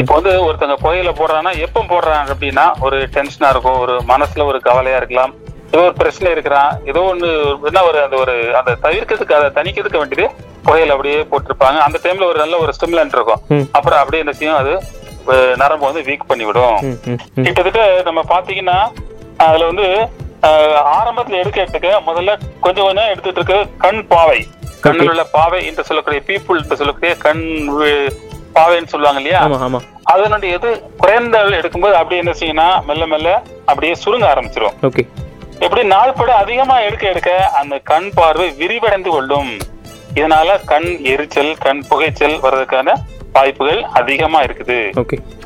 இப்போ 0.00 0.12
வந்து 0.16 0.32
ஒருத்தங்க 0.46 0.74
புகையில 0.82 1.12
போடுறாங்கன்னா 1.20 1.54
எப்ப 1.66 1.84
போடுறாங்க 1.92 2.34
அப்படின்னா 2.34 2.66
ஒரு 2.86 2.98
டென்ஷனா 3.14 3.50
இருக்கும் 3.54 3.78
ஒரு 3.84 3.94
மனசுல 4.12 4.46
ஒரு 4.50 4.58
கவலையா 4.66 4.98
இருக்கலாம். 5.00 5.32
ஏதோ 5.70 5.84
ஒரு 5.86 5.96
பிரச்சனை 6.00 6.28
இருக்கிறான் 6.34 6.72
ஏதோ 6.90 7.00
ஒண்ணு 7.12 7.30
என்ன 7.70 7.80
ஒரு 7.88 7.98
அந்த 8.04 8.16
ஒரு 8.24 8.34
அந்த 8.58 8.74
தவிர்க்கிறதுக்கு 8.84 9.38
அதை 9.38 9.48
தணிக்கிறதுக்கு 9.56 10.02
வேண்டியது 10.02 10.26
புகையில 10.66 10.94
அப்படியே 10.96 11.18
போட்டிருப்பாங்க. 11.32 11.78
அந்த 11.86 11.98
டைம்ல 12.04 12.28
ஒரு 12.32 12.38
நல்ல 12.44 12.54
ஒரு 12.64 12.72
ஸ்டிமுலண்ட் 12.76 13.16
இருக்கும். 13.18 13.42
அப்புறம் 13.78 14.00
அப்படியே 14.02 14.22
என்ன 14.24 14.34
செய்யும் 14.38 14.60
அது 14.62 14.74
நரம்பு 15.56 15.86
வந்து 15.86 16.02
வீக் 16.02 16.28
பண்ணி 16.28 16.44
விடும் 16.44 16.78
ம் 16.82 16.98
ம் 17.06 17.18
ம். 17.34 17.44
கிட்டத்தட்ட 17.44 17.82
நம்ம 18.02 18.20
பாத்தீங்கன்னா 18.28 18.78
அதுல 19.38 19.64
வந்து 19.64 19.86
ஆரம்பத்துல 20.96 21.38
எடுக்க 21.38 21.60
எடுக்க 21.60 22.00
முதல்ல 22.06 22.32
கொஞ்சம் 22.60 22.84
கொஞ்சம் 22.84 23.10
எடுத்துட்டு 23.10 23.40
இருக்க 23.40 23.56
கண் 23.78 24.06
பாவை. 24.06 24.38
கண்ணில் 24.80 25.10
உள்ள 25.10 25.24
பாவை 25.30 25.66
என்று 25.66 25.84
சொல்லக்கூடிய 25.84 26.22
பீப்புள் 26.26 26.60
என்று 26.62 26.76
சொல்லக்கூடிய 26.76 27.16
கண் 27.18 27.44
பாவைன்னு 28.54 28.86
சொல்லுவாங்க 28.86 29.20
இல்லையா? 29.20 29.40
அதனுடைய 30.04 30.54
இது 30.54 30.70
குறைந்த 30.96 31.38
எடுக்கும்போது 31.58 31.92
அப்படியே 31.92 32.20
என்ன 32.20 32.32
செய்யும்னா 32.32 32.68
மெல்ல 32.84 33.06
மெல்ல 33.06 33.30
அப்படியே 33.64 33.94
சுருங்க 33.94 34.26
ஆரம்பிச்சிரும். 34.34 34.76
ஓகே 34.82 35.04
எப்படி 35.58 35.82
நாள்பட 35.86 36.34
அதிகமா 36.34 36.80
எடுக்க 36.80 37.06
எடுக்க 37.08 37.30
அந்த 37.60 37.78
கண் 37.84 38.10
பார்வை 38.14 38.50
விரிவடைந்து 38.58 39.10
கொள்ளும். 39.10 39.50
இதனால 40.14 40.64
கண் 40.64 40.88
எரிச்சல் 41.04 41.58
கண் 41.58 41.82
புகைச்சல் 41.88 42.36
வர்றதுக்கான 42.40 42.88
வாய்ப்புகள் 43.36 43.80
அதிகமா 44.00 44.40
இருக்குது. 44.48 44.78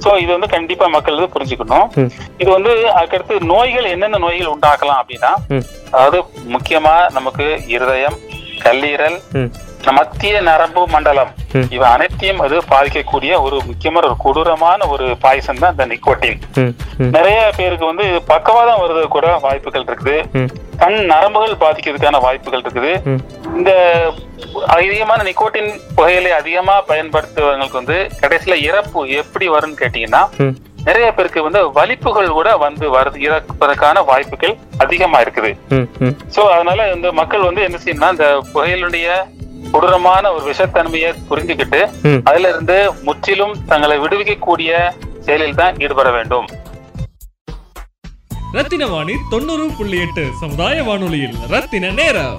சோ 0.05 0.11
இது 0.25 0.31
வந்து 0.37 0.51
கண்டிப்பா 0.57 0.89
மக்கள் 0.97 1.19
வந்து 1.19 1.33
புரிஞ்சுக்கணும். 1.37 1.89
இது 2.43 2.51
வந்து 2.57 2.75
அதுக்கடுத்து 2.99 3.37
நோய்கள் 3.55 3.93
என்னென்ன 3.95 4.23
நோய்கள் 4.27 4.53
உண்டாக்கலாம் 4.57 5.01
அப்படின்னா 5.03 5.33
அதாவது 5.95 6.21
முக்கியமா 6.55 6.95
நமக்கு 7.19 7.49
இருதயம் 7.77 8.19
கல்லீரல் 8.67 9.19
மத்திய 9.97 10.41
நரம்பு 10.49 10.81
மண்டலம். 10.95 11.31
இவ 11.77 11.83
அனைத்தையும் 11.93 12.41
அது 12.45 12.57
பாதிக்கக்கூடிய 12.73 13.33
ஒரு 13.45 13.57
முக்கியமான 13.69 14.03
ஒரு 14.09 14.17
கொடூரமான 14.25 14.89
ஒரு 14.95 15.07
பாய்சன் 15.23 15.63
தான் 15.63 15.75
இந்த 15.75 15.85
நிக்கோட்டின் 15.93 16.41
நிறைய 17.17 17.39
பேருக்கு 17.59 17.87
வந்து 17.91 18.07
பக்கவாதம் 18.33 18.83
வருது 18.83 19.05
கூட 19.15 19.27
வாய்ப்புகள் 19.47 19.87
இருக்குது. 19.89 20.17
கண் 20.83 20.99
நரம்புகள் 21.13 21.63
பாதிக்கிறதுக்கான 21.65 22.21
வாய்ப்புகள் 22.27 22.63
இருக்குது. 22.65 22.93
இந்த 23.59 23.73
அதிகமான 24.75 25.21
நிக்கோட்டின் 25.29 25.71
புகையிலை 25.97 26.33
அதிகமா 26.41 26.75
பயன்படுத்துவவங்களுக்கு 26.91 27.81
வந்து 27.81 27.97
கடைசியில 28.23 28.57
இறப்பு 28.69 29.01
எப்படி 29.21 29.49
வரும்னு 29.55 29.81
கேட்டீங்கன்னா 29.83 30.23
நிறைய 30.89 31.07
பேருக்கு 31.17 31.41
வந்து 31.47 31.61
வலிப்புகள் 31.79 32.37
கூட 32.37 32.51
வந்து 32.67 32.85
வருது 32.97 33.19
இறப்பதற்கான 33.27 34.05
வாய்ப்புகள் 34.11 34.55
அதிகமா 34.85 35.19
இருக்குது. 35.25 35.51
சோ 36.35 36.41
அதனால 36.55 36.87
இந்த 36.95 37.09
மக்கள் 37.21 37.47
வந்து 37.49 37.65
என்ன 37.67 37.79
செய்யணும்னா 37.83 38.11
இந்த 38.15 38.29
புகையிலுடைய 38.53 39.09
கொடூரமான 39.73 40.33
ஒரு 40.37 40.45
விஷத்தன்மையை 40.51 41.11
புரிஞ்சுக்கிட்டு. 41.31 41.81
அதுல 42.29 42.49
இருந்து 42.53 42.79
முற்றிலும் 43.09 43.55
தங்களை 43.73 43.99
விடுவிக்கக்கூடிய 44.05 44.71
செயலில் 45.27 45.61
தான் 45.61 45.77
ஈடுபட 45.85 46.11
வேண்டும். 46.19 46.49
ரத்தின 48.57 48.87
வாணி 48.95 49.17
தொண்ணூறு 49.33 49.67
புள்ளி 49.81 49.99
எட்டு 50.05 50.25
சமுதாய 50.41 50.77
வானொலியில் 50.89 51.37
ரத்தின 51.53 51.91
நேரம். 52.01 52.39